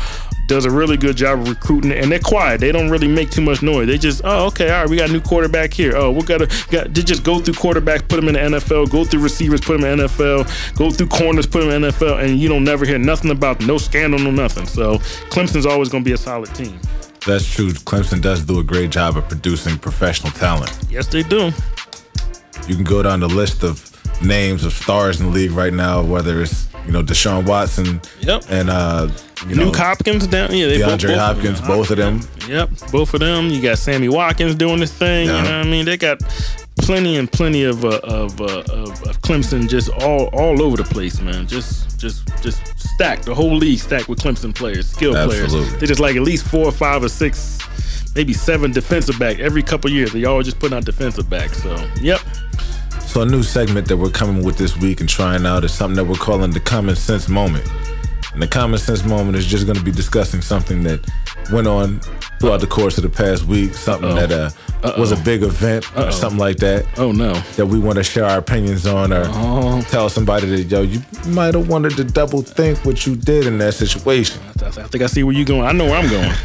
[0.46, 2.60] does a really good job of recruiting, and they're quiet.
[2.60, 3.86] They don't really make too much noise.
[3.86, 5.96] They just, oh, okay, all right, we got a new quarterback here.
[5.96, 9.04] Oh, we gotta got they just go through quarterbacks, put them in the NFL, go
[9.04, 12.22] through receivers, put them in the NFL, go through corners, put them in the NFL,
[12.22, 13.68] and you don't never hear nothing about them.
[13.68, 14.66] no scandal, no nothing.
[14.66, 14.98] So
[15.30, 16.78] Clemson's always gonna be a solid team.
[17.26, 17.70] That's true.
[17.70, 20.76] Clemson does do a great job of producing professional talent.
[20.90, 21.52] Yes, they do.
[22.66, 23.88] You can go down the list of
[24.22, 28.44] names of stars in the league right now, whether it's you know Deshaun Watson Yep.
[28.50, 29.08] and uh,
[29.46, 32.20] you know Nuk Hopkins down, yeah, they both- DeAndre both- Hopkins, both of them.
[32.48, 33.48] Yep, both of them.
[33.48, 35.26] You got Sammy Watkins doing this thing.
[35.28, 35.36] Yeah.
[35.38, 35.84] You know what I mean?
[35.84, 36.20] They got
[36.78, 40.84] plenty and plenty of uh, of, uh, of of Clemson just all all over the
[40.84, 41.46] place, man.
[41.46, 43.24] Just just just stacked.
[43.26, 45.60] The whole league stacked with Clemson players, skill Absolutely.
[45.60, 45.80] players.
[45.80, 47.58] They just like at least four or five or six,
[48.16, 50.12] maybe seven defensive back every couple years.
[50.12, 51.50] They all just putting out defensive back.
[51.54, 52.20] So yep.
[53.12, 55.96] So a new segment that we're coming with this week and trying out is something
[55.96, 57.70] that we're calling the common sense moment.
[58.32, 61.06] And the common sense moment is just going to be discussing something that
[61.52, 62.00] went on
[62.40, 66.10] throughout the course of the past week, something that uh, was a big event or
[66.10, 66.86] something like that.
[66.98, 67.34] Oh no.
[67.56, 71.54] That we want to share our opinions on, or tell somebody that yo, you might
[71.54, 74.40] have wanted to double think what you did in that situation.
[74.62, 75.62] I I think I see where you're going.
[75.62, 76.32] I know where I'm going.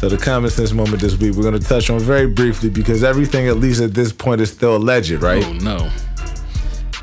[0.00, 3.04] So the common sense moment this week, we're going to touch on very briefly because
[3.04, 5.44] everything, at least at this point, is still alleged, right?
[5.44, 5.90] Oh no.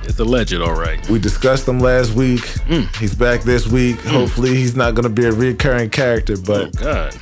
[0.08, 1.08] It's It's alleged, all right.
[1.10, 2.42] We discussed him last week.
[2.70, 2.96] Mm.
[2.96, 4.00] He's back this week.
[4.02, 6.68] Hopefully, he's not going to be a recurring character, but.
[6.68, 7.18] Oh God.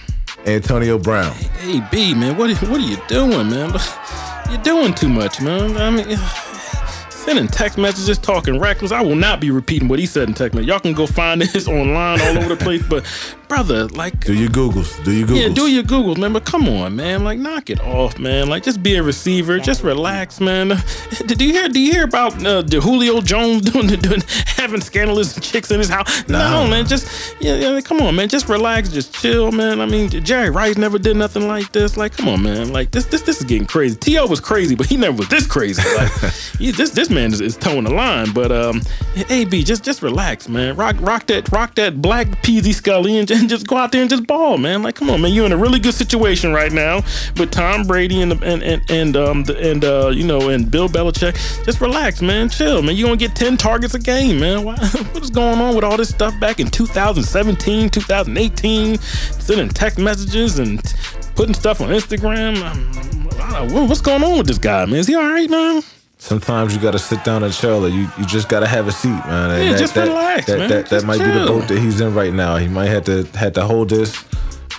[0.46, 1.34] Antonio Brown.
[1.34, 3.74] Hey B, man, what are, what are you doing, man?
[4.52, 5.76] You're doing too much, man.
[5.76, 6.16] I mean,
[7.10, 8.92] sending text messages, talking reckless.
[8.92, 10.68] I will not be repeating what he said in text message.
[10.68, 13.04] Y'all can go find this online all over the place, but
[13.48, 14.20] brother, like.
[14.22, 15.04] Do your Googles.
[15.04, 15.42] Do your Googles.
[15.42, 16.34] Yeah, do your Googles, man.
[16.34, 17.24] But come on, man.
[17.24, 18.50] Like, knock it off, man.
[18.50, 19.60] Like, just be a receiver.
[19.60, 20.70] Just relax, man.
[21.26, 21.70] Did you hear?
[21.70, 25.90] Do you hear about uh, the Julio Jones doing, doing having scandalous chicks in his
[25.90, 26.28] house?
[26.28, 26.70] No, No.
[26.70, 26.86] man.
[26.88, 27.82] Just yeah, yeah.
[27.82, 28.30] Come on, man.
[28.30, 28.90] Just relax.
[28.90, 29.82] Just chill, man.
[29.82, 31.98] I mean, Jerry Rice never did nothing like this.
[31.98, 32.74] Like, come on, man.
[32.74, 33.96] Like this, this, this is getting crazy.
[33.96, 35.82] To was crazy, but he never was this crazy.
[35.96, 36.12] Like,
[36.60, 38.32] this, this man is, is towing the line.
[38.32, 38.82] But um,
[39.30, 40.76] AB, just, just relax, man.
[40.76, 44.10] Rock, rock that, rock that black peasy Scully, and just, just go out there and
[44.10, 44.84] just ball, man.
[44.84, 45.32] Like, come on, man.
[45.34, 46.98] You're in a really good situation right now
[47.38, 51.36] with Tom Brady and and and and um and uh you know and Bill Belichick.
[51.66, 52.50] Just relax, man.
[52.50, 52.96] Chill, man.
[52.96, 54.66] You're gonna get ten targets a game, man.
[54.66, 58.98] What is going on with all this stuff back in 2017, 2018?
[58.98, 60.82] Sending text messages and
[61.36, 62.62] putting stuff on Instagram.
[62.64, 65.00] Um, I what's going on with this guy, man?
[65.00, 65.84] Is he all right, man?
[66.26, 67.86] Sometimes you got to sit down and chill.
[67.86, 69.52] Or you you just got to have a seat, man.
[69.52, 70.70] And Yeah, just relax, that, man.
[70.70, 72.56] That, that Just might be the boat that he's in right now.
[72.58, 74.24] He might have to had to hold this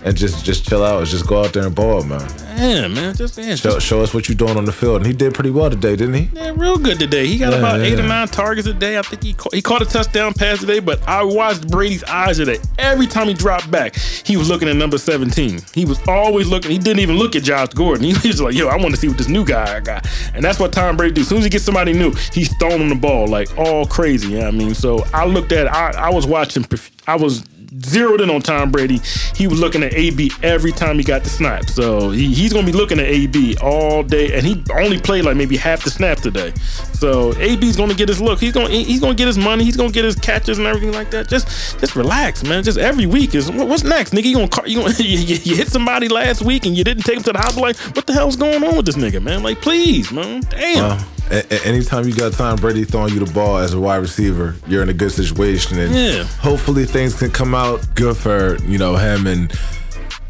[0.05, 1.07] and just just chill out.
[1.07, 2.29] Just go out there and ball, man.
[2.57, 3.15] Yeah, man.
[3.15, 4.97] Just, yeah, Show, just show us what you're doing on the field.
[4.99, 6.31] And he did pretty well today, didn't he?
[6.33, 7.27] Yeah, real good today.
[7.27, 8.99] He got Yeah, about eight or nine targets a day.
[8.99, 10.79] I think he ca- he caught a touchdown pass today.
[10.81, 12.59] But I watched Brady's eyes today.
[12.79, 15.61] Every time he dropped back, he was looking at number seventeen.
[15.75, 16.71] He was always looking.
[16.71, 18.07] He didn't even look at Josh Gordon.
[18.27, 20.43] He was like, "Yo, I want to see what this new guy I got." And
[20.45, 21.21] that's what Tom Brady do.
[21.23, 24.29] As soon as he gets somebody new, he's throwing the ball like all crazy.
[24.29, 25.67] You know what I mean, so I looked at.
[25.73, 26.65] I, I was watching.
[27.07, 27.45] I was
[27.85, 29.01] zeroed in on Tom Brady.
[29.35, 31.69] He was looking at AB every time he got the snap.
[31.69, 35.25] So he, he's going to be looking at AB all day, and he only played
[35.25, 36.53] like maybe half the snap today.
[36.95, 38.39] So AB's going to get his look.
[38.41, 39.65] He's going he's going to get his money.
[39.65, 41.29] He's going to get his catches and everything like that.
[41.29, 42.62] Just just relax, man.
[42.65, 44.25] Just every week is what- what's next, nigga.
[44.25, 47.17] You going to you, gonna, you, you hit somebody last week and you didn't take
[47.19, 47.62] him to the hospital.
[47.62, 49.43] Like what the hell's going on with this nigga, man?
[49.43, 50.41] Like please, man.
[50.51, 50.93] Damn.
[50.93, 54.55] Uh, a- anytime you got Tom Brady throwing you the ball as a wide receiver,
[54.67, 56.25] you're in a good situation, and Yeah.
[56.41, 59.53] hopefully things can come out good for you know him and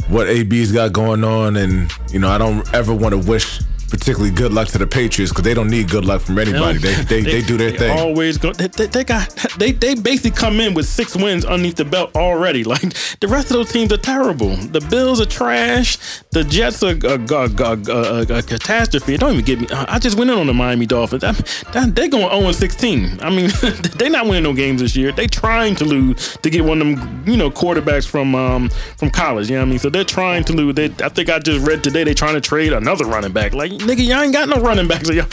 [0.09, 1.57] what AB's got going on.
[1.57, 5.33] And you know, I don't ever want to wish particularly good luck to the Patriots
[5.33, 6.79] because they don't need good luck from anybody.
[6.79, 7.99] They they, they, do their they thing.
[7.99, 8.53] Always go.
[8.53, 9.29] They, they, they got.
[9.59, 12.64] They they basically come in with six wins underneath the belt already.
[12.77, 14.57] Like the rest of those teams are terrible.
[14.57, 15.99] The Bills are trash.
[16.33, 19.16] The Jets are a, a, a, a, catastrophe.
[19.16, 19.68] Don't even get me.
[19.68, 21.22] Uh, I just went in on the Miami Dolphins.
[21.22, 23.20] They're going 0 16.
[23.22, 23.51] I mean,
[23.96, 25.12] they're not winning no games this year.
[25.12, 29.11] They trying to lose to get one of them, you know, quarterbacks from um from
[29.11, 29.49] college.
[29.49, 29.79] You know what I mean?
[29.79, 30.75] So they're trying to lose.
[30.75, 33.55] They, I think I just read today they're trying to trade another running back.
[33.55, 35.09] Like nigga, y'all ain't got no running backs.
[35.11, 35.25] Y'all,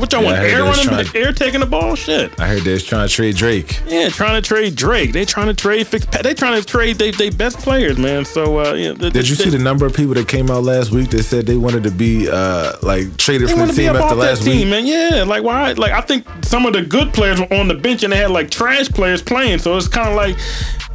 [0.00, 0.38] what y'all Yeah, want?
[0.38, 1.14] Air running back?
[1.14, 1.94] Air taking the ball?
[1.94, 2.38] Shit.
[2.40, 3.80] I heard they're trying to trade Drake.
[3.86, 5.12] Yeah, trying to trade Drake.
[5.12, 6.22] They trying to trade Fitzpatrick.
[6.22, 8.24] They trying to trade they they best players, man.
[8.24, 8.92] So uh, yeah.
[8.92, 11.46] Did you the- see the number of people that came out last week that said
[11.46, 14.68] they wanted to be uh, like traded from the team after last team, week?
[14.70, 14.86] man.
[14.86, 15.72] Yeah, like why?
[15.72, 18.30] Like I think some of the good players were on the bench and they had
[18.30, 19.58] like trash players playing.
[19.58, 20.36] So it's kind of like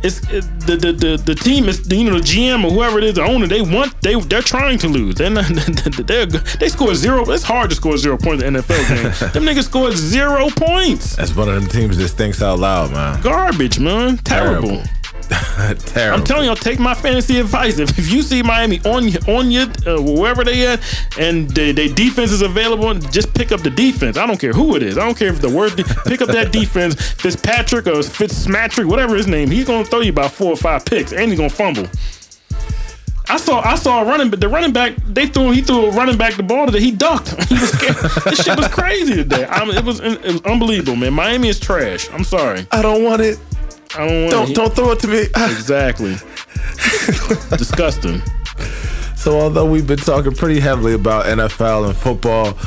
[0.03, 3.05] it's it, the, the the the team is you know the GM or whoever it
[3.05, 3.47] is the owner.
[3.47, 5.15] They want they they're trying to lose.
[5.15, 5.45] They're not,
[6.07, 7.29] they're they scored zero.
[7.31, 9.31] It's hard to score zero points in the NFL game.
[9.33, 11.15] them niggas scored zero points.
[11.15, 13.21] That's one of them teams that thinks out loud, man.
[13.21, 14.17] Garbage, man.
[14.17, 14.69] Terrible.
[14.69, 15.02] Terrible.
[15.95, 17.79] I'm telling y'all, take my fantasy advice.
[17.79, 20.81] If, if you see Miami on your on your uh, wherever they at,
[21.17, 24.17] and they, they defense is available, just pick up the defense.
[24.17, 24.97] I don't care who it is.
[24.97, 25.73] I don't care if the word
[26.05, 26.95] pick up that defense.
[27.13, 31.13] Fitzpatrick or Fitzmatrick, whatever his name, he's gonna throw you about four or five picks,
[31.13, 31.87] and he's gonna fumble.
[33.29, 35.91] I saw I saw a running, but the running back they threw he threw a
[35.91, 37.33] running back the ball that he ducked.
[37.47, 37.95] He was scared.
[38.25, 39.45] this shit was crazy today.
[39.45, 41.13] I mean, it was it was unbelievable, man.
[41.13, 42.09] Miami is trash.
[42.11, 42.67] I'm sorry.
[42.71, 43.39] I don't want it.
[43.95, 45.27] I don't want Don't don't throw it to me.
[45.35, 46.13] Exactly.
[47.57, 48.21] Disgusting.
[49.15, 52.57] So although we've been talking pretty heavily about NFL and football,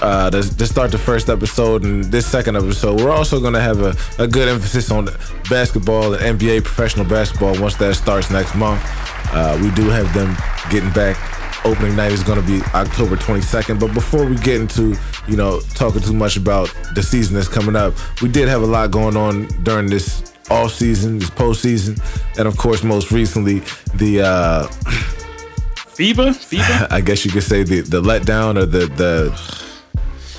[0.00, 3.60] uh, to, to start the first episode and this second episode, we're also going to
[3.60, 5.08] have a, a good emphasis on
[5.50, 8.80] basketball and NBA professional basketball once that starts next month.
[9.32, 10.36] Uh, we do have them
[10.70, 11.16] getting back.
[11.64, 13.80] Opening night is going to be October 22nd.
[13.80, 14.96] But before we get into,
[15.26, 18.66] you know, talking too much about the season that's coming up, we did have a
[18.66, 21.98] lot going on during this off season, this postseason,
[22.38, 23.60] and of course, most recently,
[23.94, 24.66] the uh,
[25.96, 26.28] FIBA?
[26.30, 26.86] FIBA?
[26.90, 29.62] I guess you could say the the letdown or the the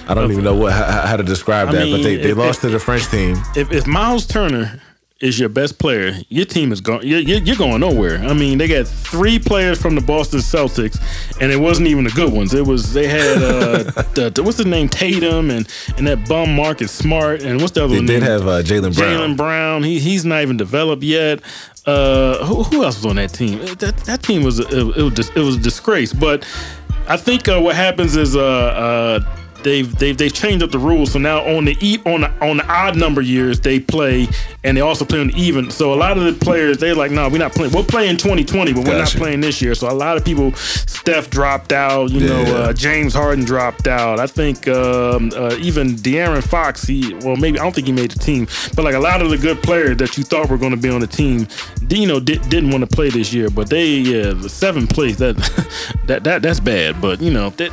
[0.08, 2.38] I don't even know what how, how to describe I that, but they, they if-
[2.38, 3.36] lost to the French team.
[3.55, 4.80] if, if Myles Turner
[5.20, 7.07] is your best player, your team is going.
[7.07, 8.18] You're, you're going nowhere.
[8.20, 10.99] I mean, they got three players from the Boston Celtics,
[11.41, 12.53] and it wasn't even the good ones.
[12.53, 16.55] It was they had uh, the, the- what's the name Tatum and and that bum
[16.55, 18.05] Marcus Smart and what's the other They one?
[18.05, 19.32] did have uh, Jaylen Brown.
[19.32, 19.84] Jaylen Brown.
[19.84, 21.41] He he's not even developed yet.
[21.86, 23.59] Uh, who, who else was on that team?
[23.78, 26.11] That that team was it, it was it was a disgrace.
[26.13, 26.45] But
[27.07, 29.37] I think uh, what happens is uh, uh,
[29.68, 31.11] they've they've they've changed up the rules.
[31.11, 34.28] So now on the e- on the, on the odd number years they play,
[34.63, 35.70] and they also play on the even.
[35.70, 37.74] So a lot of the players they're like, no, we're not playing.
[37.74, 39.76] We're playing 2020, but we're not playing this year.
[39.76, 42.11] So a lot of people, Steph dropped out.
[42.11, 44.20] You know, uh, James Harden dropped out.
[44.20, 48.11] I think um, uh, even De'Aaron Fox, he well maybe I don't think he made
[48.11, 50.72] the team, but like a lot of the good players that you thought were going
[50.72, 51.47] to be on the team,
[51.89, 53.49] you know, did, didn't want to play this year.
[53.49, 55.36] But they, yeah, the seventh place that
[56.05, 57.01] that that that's bad.
[57.01, 57.72] But you know that.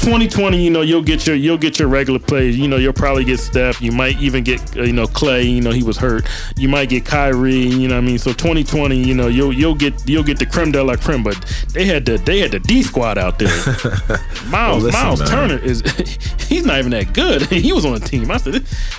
[0.00, 2.56] 2020, you know, you'll get your you'll get your regular plays.
[2.56, 3.80] You know, you'll probably get Steph.
[3.80, 5.42] You might even get uh, you know Clay.
[5.42, 6.26] You know, he was hurt.
[6.56, 7.54] You might get Kyrie.
[7.54, 10.46] You know, what I mean, so 2020, you know, you'll you'll get you'll get the
[10.46, 11.22] creme de la creme.
[11.22, 11.36] But
[11.72, 13.48] they had the they had the D squad out there.
[14.48, 15.28] Myles listen, Myles man.
[15.28, 15.80] Turner is
[16.48, 17.42] he's not even that good.
[17.46, 18.30] he was on the team.
[18.30, 18.54] I said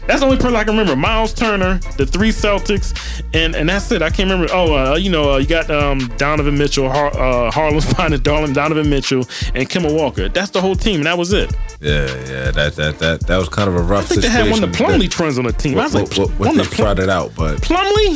[0.08, 0.96] that's the only person I can remember.
[0.96, 4.02] Myles Turner, the three Celtics, and and that's it.
[4.02, 4.52] I can't remember.
[4.54, 8.54] Oh, uh, you know, uh, you got um, Donovan Mitchell, Har- uh, Harlem's finest, Darling
[8.54, 10.30] Donovan Mitchell, and Kemba Walker.
[10.30, 11.52] That's the whole team, and that was it.
[11.82, 14.48] Yeah, yeah, that that that that was kind of a rough I think they situation.
[14.48, 15.80] had one of the Plumlee twins on the team.
[15.80, 18.16] I was what, like, what, what one they the Plum- trotted out, but Plumlee,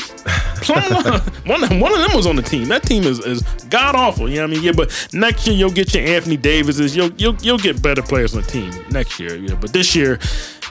[0.62, 2.68] Plumlee, one, of- one of them was on the team.
[2.68, 4.28] That team is, is god awful.
[4.30, 4.64] You know what I mean?
[4.64, 6.96] Yeah, but next year you'll get your Anthony Davises.
[6.96, 9.36] You'll you'll you'll get better players on the team next year.
[9.38, 10.20] Yeah, but this year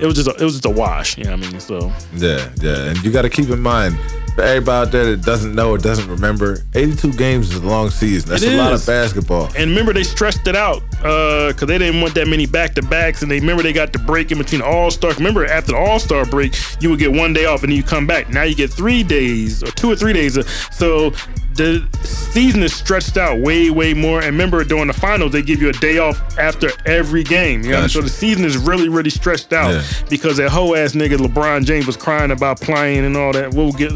[0.01, 1.19] it was just a, it was just a wash.
[1.19, 1.61] You know what I mean?
[1.61, 3.97] So yeah, yeah, and you got to keep in mind
[4.35, 7.91] for everybody out there that doesn't know or doesn't remember, 82 games is a long
[7.91, 8.31] season.
[8.31, 9.47] That's a lot of basketball.
[9.57, 12.83] and remember they stretched it out uh, because they didn't want that many back to
[12.83, 15.13] backs, and they remember they got the break in between All Star.
[15.15, 17.83] Remember after the All Star break, you would get one day off and then you
[17.83, 18.31] come back.
[18.31, 20.39] Now you get three days or two or three days.
[20.39, 21.13] Uh, so
[21.55, 24.19] the season is stretched out way way more.
[24.19, 27.63] And remember during the finals they give you a day off after every game.
[27.63, 27.81] You know?
[27.83, 27.89] Gotcha.
[27.95, 29.83] So the season is really really stretched out Yeah.
[30.09, 33.53] because that whole ass nigga LeBron James was crying about playing and all that.
[33.55, 33.93] We'll get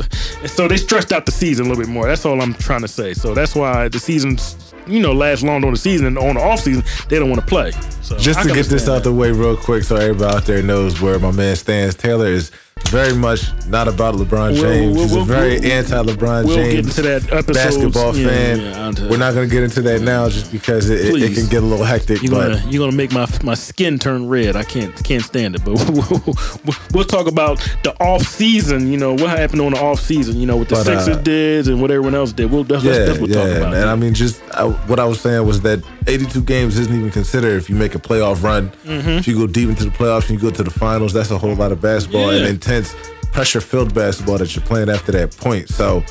[0.46, 2.06] so they stretched out the season a little bit more.
[2.06, 3.14] That's all I'm trying to say.
[3.14, 6.40] So that's why the season's you know last long on the season and on the
[6.40, 7.72] off season they don't want to play.
[8.02, 11.00] So Just to get this out the way real quick so everybody out there knows
[11.00, 12.50] where my man stands, Taylor is
[12.90, 14.94] very much not about LeBron We'll- James.
[14.94, 18.60] we'll- He's we'll- a very we'll- anti-LeBron we'll get James into that basketball Yeah, fan.
[18.60, 21.46] yeah, We're not going to get into that now just because it, it, it can
[21.48, 22.22] get a little hectic.
[22.22, 24.54] You're gonna you're gonna make my my skin turn red.
[24.54, 25.64] I can't can't stand it.
[25.64, 28.92] But we'll, we'll talk about the off season.
[28.92, 30.36] You know what happened on the off season.
[30.36, 32.50] You know what the But, uh, Sixers did and what everyone else did.
[32.52, 33.74] We'll that's, yeah, that's, that's we'll yeah, talk about.
[33.74, 37.10] and I mean, just I, what I was saying was that 82 games isn't even
[37.10, 38.70] considered if you make a playoff run.
[38.84, 39.08] Mm-hmm.
[39.10, 41.38] If you go deep into the playoffs and you go to the finals, that's a
[41.38, 42.94] whole lot of basketball and intense,
[43.32, 45.68] pressure-filled basketball that you're playing after that point.
[45.68, 46.04] So.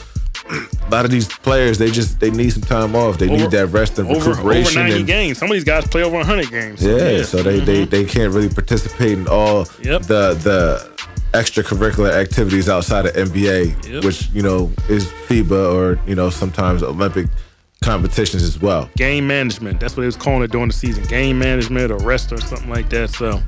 [0.47, 3.17] A lot of these players, they just they need some time off.
[3.17, 5.39] They need that rest and over over 90 and, games.
[5.39, 6.83] Some of these guys play over 100 games.
[6.83, 10.03] Yeah, so they, they they can't really participate in all Yep.
[10.03, 10.91] the the
[11.35, 14.03] extracurricular activities outside of NBA, Yep.
[14.03, 17.27] which you know is FIBA or you know sometimes Olympic
[17.85, 18.89] competitions as well.
[18.97, 19.79] game management.
[19.79, 21.03] That's what they was calling it during the season.
[21.05, 23.11] Game management or rest or something like that.
[23.11, 23.41] So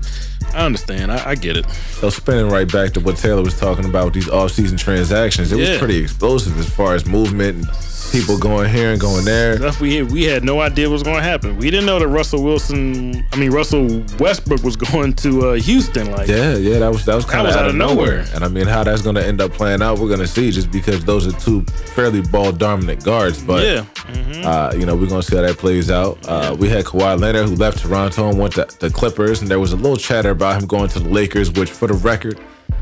[0.53, 1.11] I understand.
[1.11, 1.69] I, I get it.
[1.99, 5.57] So spinning right back to what Taylor was talking about with these off-season transactions, it
[5.59, 5.71] Yeah.
[5.71, 7.75] was pretty explosive as far as movement and
[8.12, 9.60] people going here and going there.
[9.80, 11.58] We we had no idea what was going to happen.
[11.58, 16.12] We didn't know that Russell Wilson, I mean Russell Westbrook was going to uh, Houston.
[16.12, 18.18] Like Yeah, yeah, that was that was kind of out, out of nowhere.
[18.18, 18.26] nowhere.
[18.34, 20.51] And I mean, how that's going to end up playing out, we're going to see.
[20.51, 21.62] Just because those are two
[21.95, 23.86] fairly ball dominant guards, but yeah,
[24.47, 26.18] uh, you know, we're going to see how that plays out.
[26.28, 29.60] Uh, we had Kawhi Leonard who left Toronto and went to the Clippers, and there
[29.60, 32.39] was a little chatter about him going to the Lakers, which, for the record,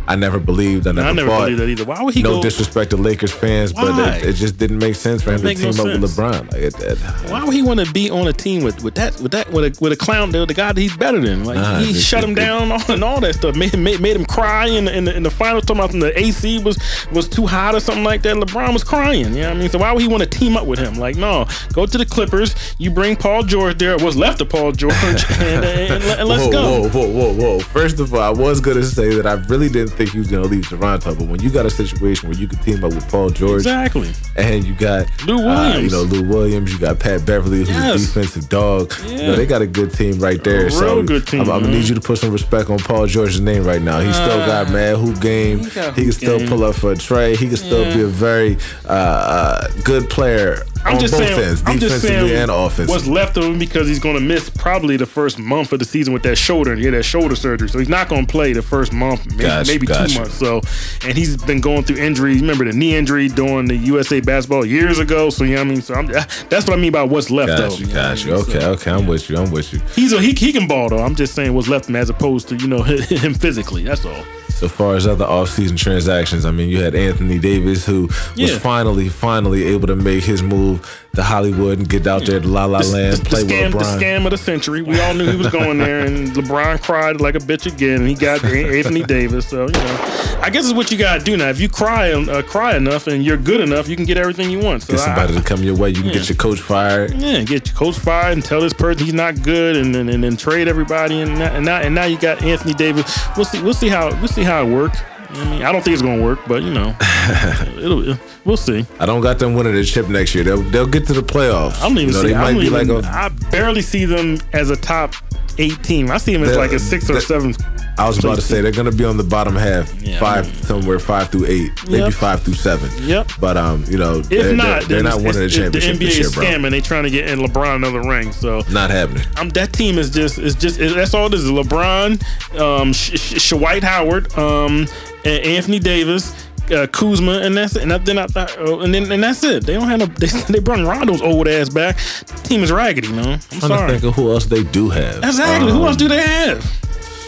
[0.07, 0.87] I never believed.
[0.87, 1.39] I never, I never bought.
[1.45, 1.85] believed that either.
[1.85, 2.41] Why would he no go?
[2.41, 5.75] disrespect to Lakers fans, but it, it just didn't make sense for him to team
[5.75, 6.11] no up with.
[6.11, 6.51] LeBron.
[6.51, 6.97] Like it, it,
[7.31, 9.65] Why would he want to be on a team with, with that with that with
[9.65, 11.45] a with a clown the, the guy that he's better than?
[11.45, 13.55] Like Nah, he shut him down and all, and all that stuff.
[13.55, 15.65] Made, him- made made him cry in the, in the in the finals.
[15.65, 16.77] Talking about the AC was
[17.11, 18.35] was too hot or something like that.
[18.35, 19.33] LeBron was crying.
[19.33, 19.69] You know what I mean?
[19.69, 20.95] So why would he want to team up with him?
[20.95, 22.55] Like no, go to the Clippers.
[22.77, 23.97] You bring Paul George there.
[23.97, 24.93] What's left of Paul George
[25.39, 26.89] and, and, and let's whoa, go.
[26.89, 27.59] Whoa, whoa, whoa, whoa.
[27.59, 30.29] First of all, I was going to say that I really didn't think he was
[30.29, 32.93] going to leave Toronto, but when you got a situation where you could team up
[32.93, 34.11] with Paul George Exactly.
[34.35, 37.95] and you got Lou uh, you know, Lou Williams, you got Pat Beverley, who's Yes.
[38.03, 38.93] a defensive dog.
[39.07, 39.35] You know, Yeah.
[39.35, 40.67] they got a good team right there.
[40.67, 43.07] A so good team, I'm, I'm gonna need you to put some respect on Paul
[43.07, 43.99] George's name right now.
[43.99, 45.59] He still got mad hoop game.
[45.59, 47.39] he He can hoop still pull up for a trade.
[47.39, 52.01] He can still be a very uh, uh, good player on both ends, I'm just
[52.01, 52.93] saying and offensively.
[52.93, 55.85] What's left of him because he's going to miss probably the first month of the
[55.85, 58.31] season with that shoulder and he had that shoulder surgery, so he's not going to
[58.31, 60.13] play the first month, maybe, Gotcha, maybe gotcha.
[60.13, 60.35] two months.
[60.35, 60.61] So,
[61.07, 62.41] and he's been going through injuries.
[62.41, 65.29] Remember the knee injury during the USA basketball years ago.
[65.29, 65.81] So you know what I mean.
[65.81, 67.87] So I'm, that's what I mean by what's left of Got him.
[67.87, 68.31] you, know I got you.
[68.31, 68.41] mean?
[68.41, 69.37] Okay, So- okay, I'm with you.
[69.37, 69.81] I'm with you.
[69.95, 70.99] He's a, he, he can ball though.
[71.03, 73.83] I'm just saying what's left of him as opposed to you know him physically.
[73.83, 74.23] That's all.
[74.55, 78.45] So far as other offseason transactions, I mean, you had Anthony Davis, who Yeah.
[78.53, 80.79] was finally, finally able to make his move
[81.15, 83.83] to Hollywood and get out there to La La The, Land, the- the scam, with
[83.83, 84.81] the scam of the century.
[84.81, 87.99] We all knew he was going there, and LeBron cried like a bitch again.
[88.01, 89.47] And he got Anthony Davis.
[89.47, 89.99] So you know,
[90.41, 91.47] I guess it's what you gotta do now.
[91.49, 94.59] If you cry, uh, cry enough, and you're good enough, you can get everything you
[94.59, 94.83] want.
[94.83, 95.89] So Get somebody I, to come your way.
[95.89, 97.13] You can get your coach fired.
[97.13, 100.23] yeah, get your coach fired and tell this person he's not good, and then and,
[100.23, 103.05] then trade everybody, and now, and now and now you got Anthony Davis.
[103.37, 103.61] We'll see.
[103.61, 104.99] We'll see how we'll see how it works.
[105.29, 106.95] I mean, I don't think it's gonna work, but you know,
[107.77, 108.15] it'll.
[108.45, 108.85] We'll see.
[108.99, 110.43] I don't got them winning the chip next year.
[110.43, 111.79] They'll they'll get to the playoffs.
[111.79, 112.27] I don't even you know, see.
[112.29, 113.07] they I, might be even, like a.
[113.07, 115.13] I barely see them as a top
[115.57, 116.11] eight team.
[116.11, 117.55] I see them as like a six or seven.
[117.97, 120.51] I was about to say they're gonna be on the bottom half, Yeah, five I
[120.51, 122.13] mean- somewhere five through eight, maybe Yep.
[122.13, 122.89] five through seven.
[123.07, 123.31] Yep.
[123.39, 125.99] But um, you know, If they're, not, they're, they're not winning the championship The NBA
[125.99, 126.43] this year, is bro.
[126.43, 126.71] scamming.
[126.71, 128.33] They trying to get in LeBron another ring.
[128.33, 129.23] So Not happening.
[129.37, 132.21] um, that team is just is just it, that's all This is LeBron,
[132.59, 134.87] um, Sh- Sh- Sh- Howard, um,
[135.23, 136.33] and Anthony Davis.
[136.71, 137.83] Uh, Kuzma and that's it.
[137.83, 139.65] And then, I, uh, and then and that's it.
[139.65, 140.05] They don't have no.
[140.17, 141.97] They, they brought Rondo's old ass back.
[141.97, 143.39] The team is raggedy, man.
[143.51, 143.87] I'm trying sorry.
[143.93, 145.17] to think of who else they do have.
[145.23, 145.71] Exactly.
[145.71, 146.59] Who Um, else do they have?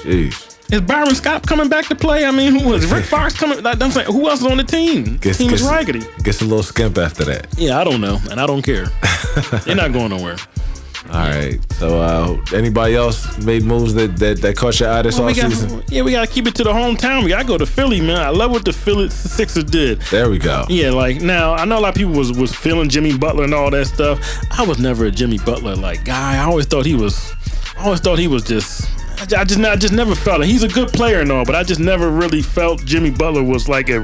[0.04, 0.44] Jeez.
[0.74, 2.26] Is Byron Scott coming back to play?
[2.26, 3.62] I mean, who is Rick Fox coming?
[3.64, 5.18] Like, I'm saying, who else is on the team?
[5.18, 6.02] The team is raggedy.
[6.24, 7.48] Gets a little skimp after that.
[7.58, 8.86] Yeah, I don't know, and I don't care.
[9.66, 10.36] They're not going nowhere.
[11.06, 11.60] All right.
[11.74, 15.34] So, uh, anybody else made moves that that, that caught your eye this Well, we
[15.34, 15.84] offseason?
[15.90, 17.24] yeah, we got to keep it to the hometown.
[17.24, 18.18] We got to go to Philly, man.
[18.18, 20.02] I love what the Philly Sixers did.
[20.12, 20.66] There we go.
[20.70, 23.54] Yeah, like now I know a lot of people was was feeling Jimmy Butler and
[23.54, 24.20] all that stuff.
[24.58, 26.36] I was never a Jimmy Butler like guy.
[26.38, 27.32] I always thought he was.
[27.78, 28.90] I always thought he was just.
[29.20, 30.48] I ju- I just, I just never felt it.
[30.48, 33.68] He's a good player and all, but I just never really felt Jimmy Butler was
[33.68, 34.00] like a,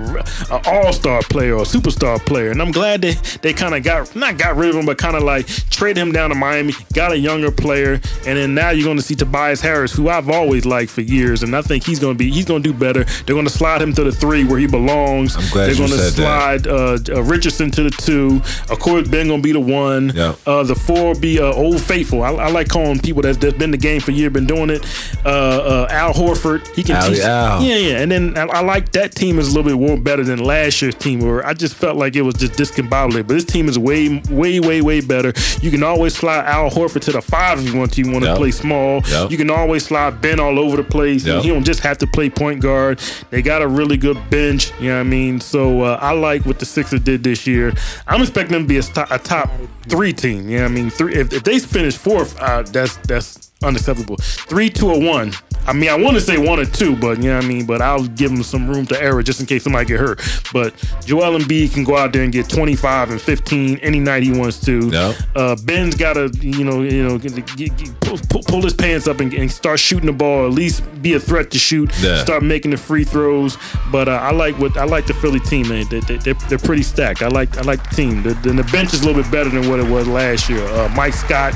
[0.49, 2.51] a all star player or a superstar player.
[2.51, 5.16] And I'm glad they they kind of got not got rid of him, but kind
[5.16, 7.93] of like traded him down to Miami, got a younger player,
[8.26, 11.43] and then now you're going to see Tobias Harris, who I've always liked for years,
[11.43, 13.03] and I think he's going to be he's going to do better.
[13.03, 15.36] They're going to slide him to the three where he belongs.
[15.36, 18.41] I'm glad They're going to slide uh, uh, Richardson to the two.
[18.72, 20.11] Of course, Ben gonna be the one.
[20.16, 20.36] Yeah.
[20.45, 22.24] Uh, the four will be uh, Old Faithful.
[22.24, 24.84] I, I like calling people that's, that's been the game for years, been doing it.
[25.26, 27.20] Uh, uh, Al Horford, he can Ally teach.
[27.24, 27.62] Al.
[27.64, 28.01] Yeah, yeah.
[28.01, 30.82] And then I, I like that team is a little bit more better than last
[30.82, 33.28] year's team, where I just felt like it was just discombobulated.
[33.28, 35.34] But this team is way, way, way, way better.
[35.62, 38.01] You can always slide Al Horford to the five if you want to.
[38.01, 38.38] You want to Yep.
[38.38, 39.01] play small.
[39.08, 39.32] Yep.
[39.32, 41.26] You can always slide Ben all over the place.
[41.26, 41.43] Yep.
[41.43, 42.99] He don't just have to play point guard.
[43.30, 44.72] They got a really good bench.
[44.80, 45.39] You know what I mean?
[45.39, 47.74] So uh, I like what the Sixers did this year.
[48.08, 49.49] I'm expecting them to be a, sto- a top
[49.88, 50.49] three team.
[50.49, 50.89] You know what I mean?
[50.89, 51.16] Three.
[51.16, 54.18] If, if they finish fourth, uh, that's that's unacceptable.
[54.18, 55.34] Three, two, or one.
[55.66, 57.66] I mean, I want to say one or two, but you know what I mean.
[57.66, 60.22] But I'll give them some room to error just in case somebody get hurt.
[60.51, 60.74] But
[61.05, 64.59] Joel Embiid can go out there and get 25 and 15 any night he wants
[64.61, 64.89] to.
[64.89, 65.16] Yep.
[65.36, 67.99] Uh, Ben's got to, you know, you know, get, get, get-
[68.30, 70.45] pull, pull, his pants up and, and start shooting the ball.
[70.45, 71.91] At least be a threat to shoot.
[72.01, 72.24] Yeah.
[72.24, 73.57] Start making the free throws.
[73.91, 75.68] But uh, I like what I like the Philly team.
[75.70, 77.22] Man, they, they, they're, they're pretty stacked.
[77.22, 78.24] I like I like the team.
[78.24, 80.64] The, the, the bench is a little bit better than what it was last year.
[80.66, 81.53] Uh, Mike Scott,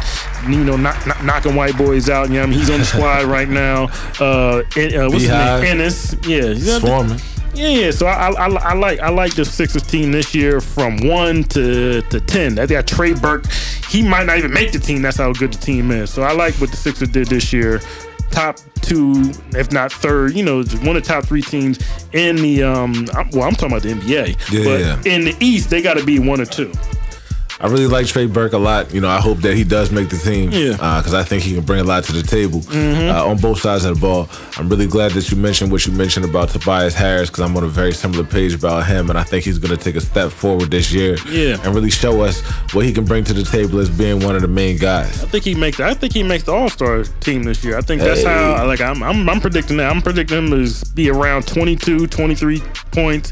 [0.47, 2.29] you know, knock, knock, knocking white boys out.
[2.29, 3.87] You know, what I mean, he's on the squad right now.
[4.19, 5.61] Uh, uh, what's Beehive.
[5.61, 5.81] his name?
[5.81, 6.15] Ennis.
[6.23, 7.19] Yeah, you know, Swarming.
[7.53, 7.91] yeah, yeah.
[7.91, 12.01] So I, I, I like I like the Sixers team this year from one to
[12.01, 12.55] to ten.
[12.55, 13.45] They got Trey Burke.
[13.89, 15.01] He might not even make the team.
[15.01, 16.09] That's how good the team is.
[16.11, 17.79] So I like what the Sixers did this year.
[18.31, 21.79] Top two, if not third, you know, one of the top three teams
[22.13, 23.05] in the um.
[23.31, 24.51] Well, I'm talking about the NBA.
[24.51, 25.13] Yeah, but yeah.
[25.13, 26.71] in the East, they got to be one or two.
[27.59, 28.93] I really like Trey Burke a lot.
[28.93, 30.51] You know, I hope that he does make the team.
[30.51, 30.71] Yeah.
[30.73, 33.83] Because I think he can bring a lot to the table uh, on both sides
[33.85, 34.29] of the ball.
[34.57, 37.63] I'm really glad that you mentioned what you mentioned about Tobias Harris because I'm on
[37.63, 40.31] a very similar page about him, and I think he's going to take a step
[40.31, 41.17] forward this year.
[41.27, 41.57] Yeah.
[41.63, 42.41] And really show us
[42.73, 45.23] what he can bring to the table as being one of the main guys.
[45.23, 45.79] I think he makes.
[45.79, 47.77] I think he makes the All Star team this year.
[47.77, 48.27] I think that's Hey.
[48.27, 48.67] how.
[48.67, 49.89] Like I'm, I'm, I'm predicting that.
[49.89, 53.31] I'm predicting him to be around 22, 23 points.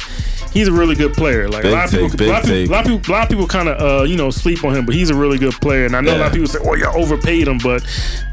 [0.52, 1.50] He's a really good player.
[1.50, 3.14] Like Big a lot of people, a lot of people, a lot of people, a
[3.14, 4.86] lot of people kind of, uh, you know, sleep on him.
[4.86, 5.86] But he's a really good player.
[5.86, 7.82] And I know a lot of people say, "Oh, y'all overpaid him," but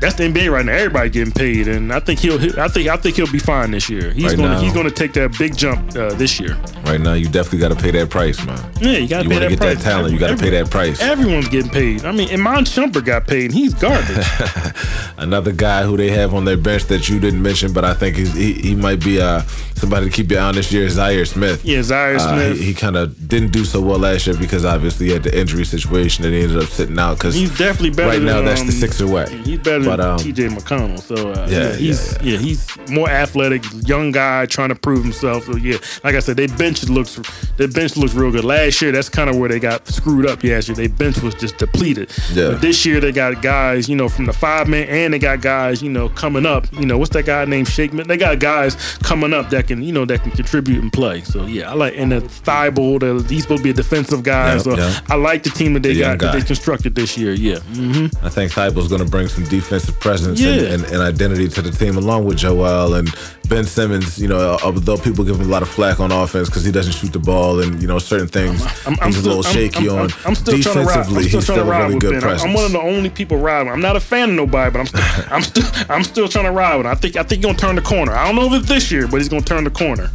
[0.01, 0.73] that's the NBA right now.
[0.73, 2.39] Everybody getting paid, and I think he'll.
[2.61, 4.11] I think I think he'll be fine this year.
[4.13, 4.61] He's Right gonna now.
[4.61, 6.57] he's gonna take that big jump uh, this year.
[6.85, 8.59] Right now, you definitely got to pay that price, man.
[8.81, 9.77] Yeah, you gotta You pay that get price.
[9.77, 11.01] that talent, you gotta pay that price.
[11.01, 12.05] Everyone's getting paid.
[12.05, 14.27] I mean, Iman Shumpert got paid, and he's garbage.
[15.19, 18.17] Another guy who they have on their bench that you didn't mention, but I think
[18.17, 19.43] he's, he he might be uh,
[19.75, 21.65] somebody to keep your eye on this year is Zhaire Smith.
[21.65, 22.59] yeah, Zhaire Uh, Smith.
[22.59, 25.39] he, he kind of didn't do so well last year because obviously he had the
[25.39, 27.15] injury situation that he ended up sitting out.
[27.15, 28.09] Because He's definitely better.
[28.09, 29.27] right than, now that's um, the Sixer way.
[29.45, 30.49] He's better But, than um, T.J.
[30.49, 31.01] McConnell.
[31.01, 35.03] So uh, Yeah, yeah, yeah, he's yeah, he's more athletic, young guy trying to prove
[35.03, 35.45] himself.
[35.45, 37.19] So yeah, like I said, their bench looks
[37.57, 38.45] their bench looks real good.
[38.45, 40.43] Last year, that's kind of where they got screwed up.
[40.45, 42.11] Yeah, actually, their bench was just depleted.
[42.33, 42.51] Yeah.
[42.51, 45.41] But this year they got guys, you know, from the five man, and they got
[45.41, 46.71] guys, you know, coming up.
[46.73, 48.09] You know, what's that guy named Shakeman?
[48.09, 51.23] They got guys coming up that can, you know, that can contribute and play.
[51.23, 54.59] So yeah, I like and the Thybulle, he's supposed to be a defensive guy.
[54.59, 54.77] So.
[55.09, 57.33] I like the team that they The got that they constructed this year.
[57.33, 57.59] Yeah.
[57.61, 60.73] hmm I think Thybulle's going to bring some defensive presence and, Yeah.
[60.75, 63.09] and, and identity to the team, along with Joel and
[63.49, 64.19] Ben Simmons.
[64.19, 66.93] You know, although people give him a lot of flack on offense because he doesn't
[66.93, 69.89] shoot the ball and you know certain things I'm, I'm he's still, a little shaky
[69.89, 70.11] I'm, I'm, on.
[70.11, 70.97] I'm, I'm still trying to ride.
[70.99, 72.15] I'm still he's trying still to a really good Ben.
[72.17, 72.43] I'm, presence.
[72.49, 73.73] I'm one of the only people riding.
[73.73, 76.51] I'm not a fan of nobody, but I'm still, I'm still, I'm still trying to
[76.53, 76.87] ride with.
[76.87, 76.93] him.
[76.93, 78.13] I think, I think he's gonna turn the corner.
[78.13, 80.11] I don't know if it's this year, but he's gonna turn the corner.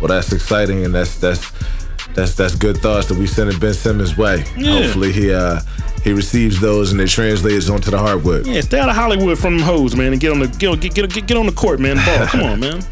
[0.00, 1.44] Well, that's exciting, and that's that's
[2.14, 4.44] that's that's good thoughts that we sending Ben Simmons' way.
[4.56, 4.82] Yeah.
[4.82, 5.60] Hopefully, he uh
[6.02, 8.46] he receives those and it translates onto the hardwood.
[8.46, 10.94] Yeah, stay out of Hollywood from them hoes, man, and get on the get get,
[10.94, 11.96] get, get, get on the court, man.
[11.96, 12.26] Ball.
[12.26, 12.82] Come on, man.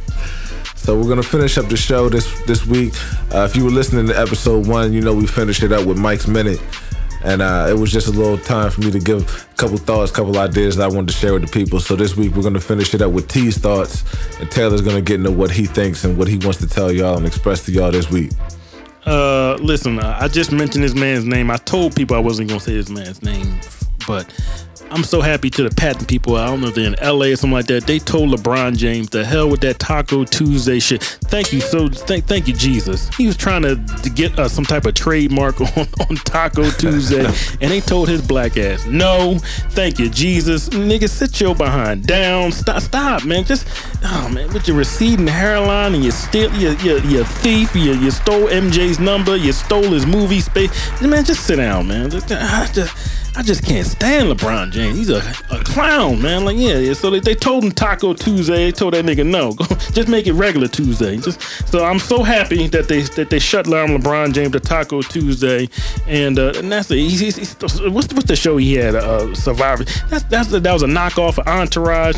[0.76, 2.94] So we're gonna finish up the show this this week.
[3.34, 5.98] Uh, if you were listening to episode one, you know we finished it up with
[5.98, 6.60] Mike's minute,
[7.24, 10.12] and uh, it was just a little time for me to give a couple thoughts,
[10.12, 11.80] couple ideas that I wanted to share with the people.
[11.80, 14.04] So this week we're gonna finish it up with Tee's thoughts,
[14.40, 17.16] and Taylor's gonna get into what he thinks and what he wants to tell y'all
[17.16, 18.30] and express to y'all this week.
[19.08, 21.50] Uh, listen, uh, I just mentioned this man's name.
[21.50, 23.58] I told people I wasn't gonna say this man's name,
[24.06, 24.30] but
[24.90, 26.36] I'm so happy to the patent people.
[26.36, 27.86] I don't know if they're in LA or something like that.
[27.86, 31.02] They told LeBron James the hell with that Taco Tuesday shit.
[31.02, 33.08] Thank you so thank thank you Jesus.
[33.16, 37.24] He was trying to, to get us some type of trademark on, on Taco Tuesday,
[37.60, 39.38] and they told his black ass no.
[39.70, 41.08] Thank you Jesus, nigga.
[41.08, 42.52] Sit your behind down.
[42.52, 43.44] Stop stop man.
[43.44, 43.66] Just
[44.04, 47.74] oh man with your receding hairline and you still your you you thief.
[47.76, 49.36] You you stole MJ's number.
[49.36, 50.70] You stole his movie space.
[51.02, 52.10] Man, just sit down, man.
[52.10, 54.98] Just- ah, just, I just can't stand LeBron James.
[54.98, 55.22] He's a,
[55.52, 56.44] a clown, man.
[56.44, 56.92] Like, yeah, yeah.
[56.92, 58.64] So they, they told him Taco Tuesday.
[58.64, 59.52] They told that nigga no,
[59.92, 61.18] just make it regular Tuesday.
[61.18, 65.02] Just so I'm so happy that they that they shut down LeBron James to Taco
[65.02, 65.68] Tuesday,
[66.08, 66.96] and uh, and that's it.
[66.96, 68.96] He's, he's, he's, what's what's the show he had?
[68.96, 69.84] Uh, Survivor.
[70.08, 72.16] That's that's that was a knockoff of Entourage.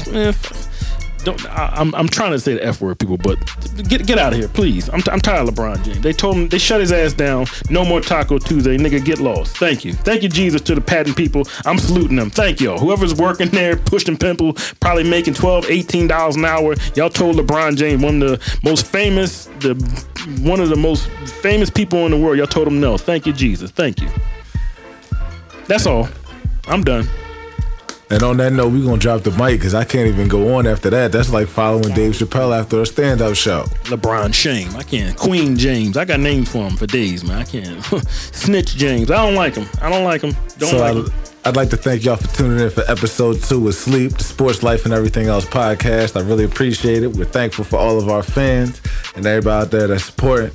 [1.25, 3.39] Don't I, I'm I'm trying to say the f word, people, but
[3.89, 4.89] get get out of here, please.
[4.89, 6.01] I'm, I'm tired of LeBron James.
[6.01, 7.47] They told him they shut his ass down.
[7.69, 9.05] No more Taco Tuesday, nigga.
[9.05, 9.57] Get lost.
[9.57, 11.47] Thank you, thank you, Jesus, to the patent people.
[11.65, 12.31] I'm saluting them.
[12.31, 12.79] Thank y'all.
[12.79, 16.75] Whoever's working there, pushing pimple, probably making 12 18 dollars an hour.
[16.95, 19.75] Y'all told LeBron James, one of the most famous, the
[20.43, 21.09] one of the most
[21.43, 22.39] famous people in the world.
[22.39, 22.99] Y'all told him no.
[22.99, 23.71] Thank you, Jesus.
[23.71, 24.09] Thank you.
[25.67, 26.09] That's all.
[26.67, 27.09] I'm done.
[28.11, 30.67] And on that note, we're gonna drop the mic because I can't even go on
[30.67, 31.13] after that.
[31.13, 33.63] That's like following Dave Chappelle after a stand-up show.
[33.85, 34.75] LeBron Shame.
[34.75, 35.17] I can't.
[35.17, 35.97] Queen James.
[35.97, 37.39] I got names for him for days, man.
[37.39, 37.85] I can't.
[38.09, 39.11] Snitch James.
[39.11, 39.69] I don't like him.
[39.81, 40.33] I don't like him.
[40.59, 41.13] Don't so like I, him.
[41.43, 44.63] I'd like to thank y'all for tuning in for episode two of Sleep, the Sports
[44.63, 46.21] Life and Everything Else podcast.
[46.21, 47.17] I really appreciate it.
[47.17, 48.81] We're thankful for all of our fans
[49.17, 50.51] and everybody out there that's supporting.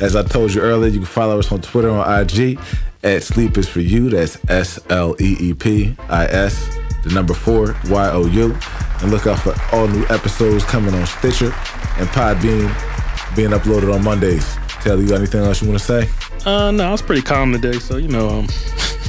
[0.00, 2.58] As I told you earlier, you can follow us on Twitter on IG
[3.04, 4.10] at Sleep is for You.
[4.10, 6.68] That's S L E E P I S,
[7.04, 8.56] the number four, Y O U.
[9.00, 11.52] And look out for all new episodes coming on Stitcher
[11.98, 14.56] and Podbean being uploaded on Mondays.
[14.80, 16.08] Taylor, you got anything else you want to say?
[16.44, 18.48] Uh, no, I was pretty calm today, so you know, um,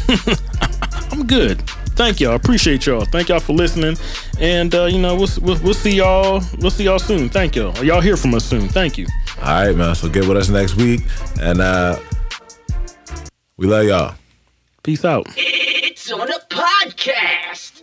[1.11, 1.61] I'm good.
[1.95, 2.35] Thank y'all.
[2.35, 3.05] Appreciate y'all.
[3.05, 3.95] Thank y'all for listening,
[4.39, 6.41] and uh, you know, we'll, we'll we'll see y'all.
[6.59, 7.29] We'll see y'all soon.
[7.29, 7.75] Thank y'all.
[7.83, 8.67] Y'all hear from us soon.
[8.67, 9.07] Thank you.
[9.41, 9.95] All right, man.
[9.95, 11.01] So get with us next week.
[11.41, 11.99] And uh
[13.57, 14.15] we love y'all.
[14.85, 15.25] Peace out.
[15.35, 17.81] It's on a podcast.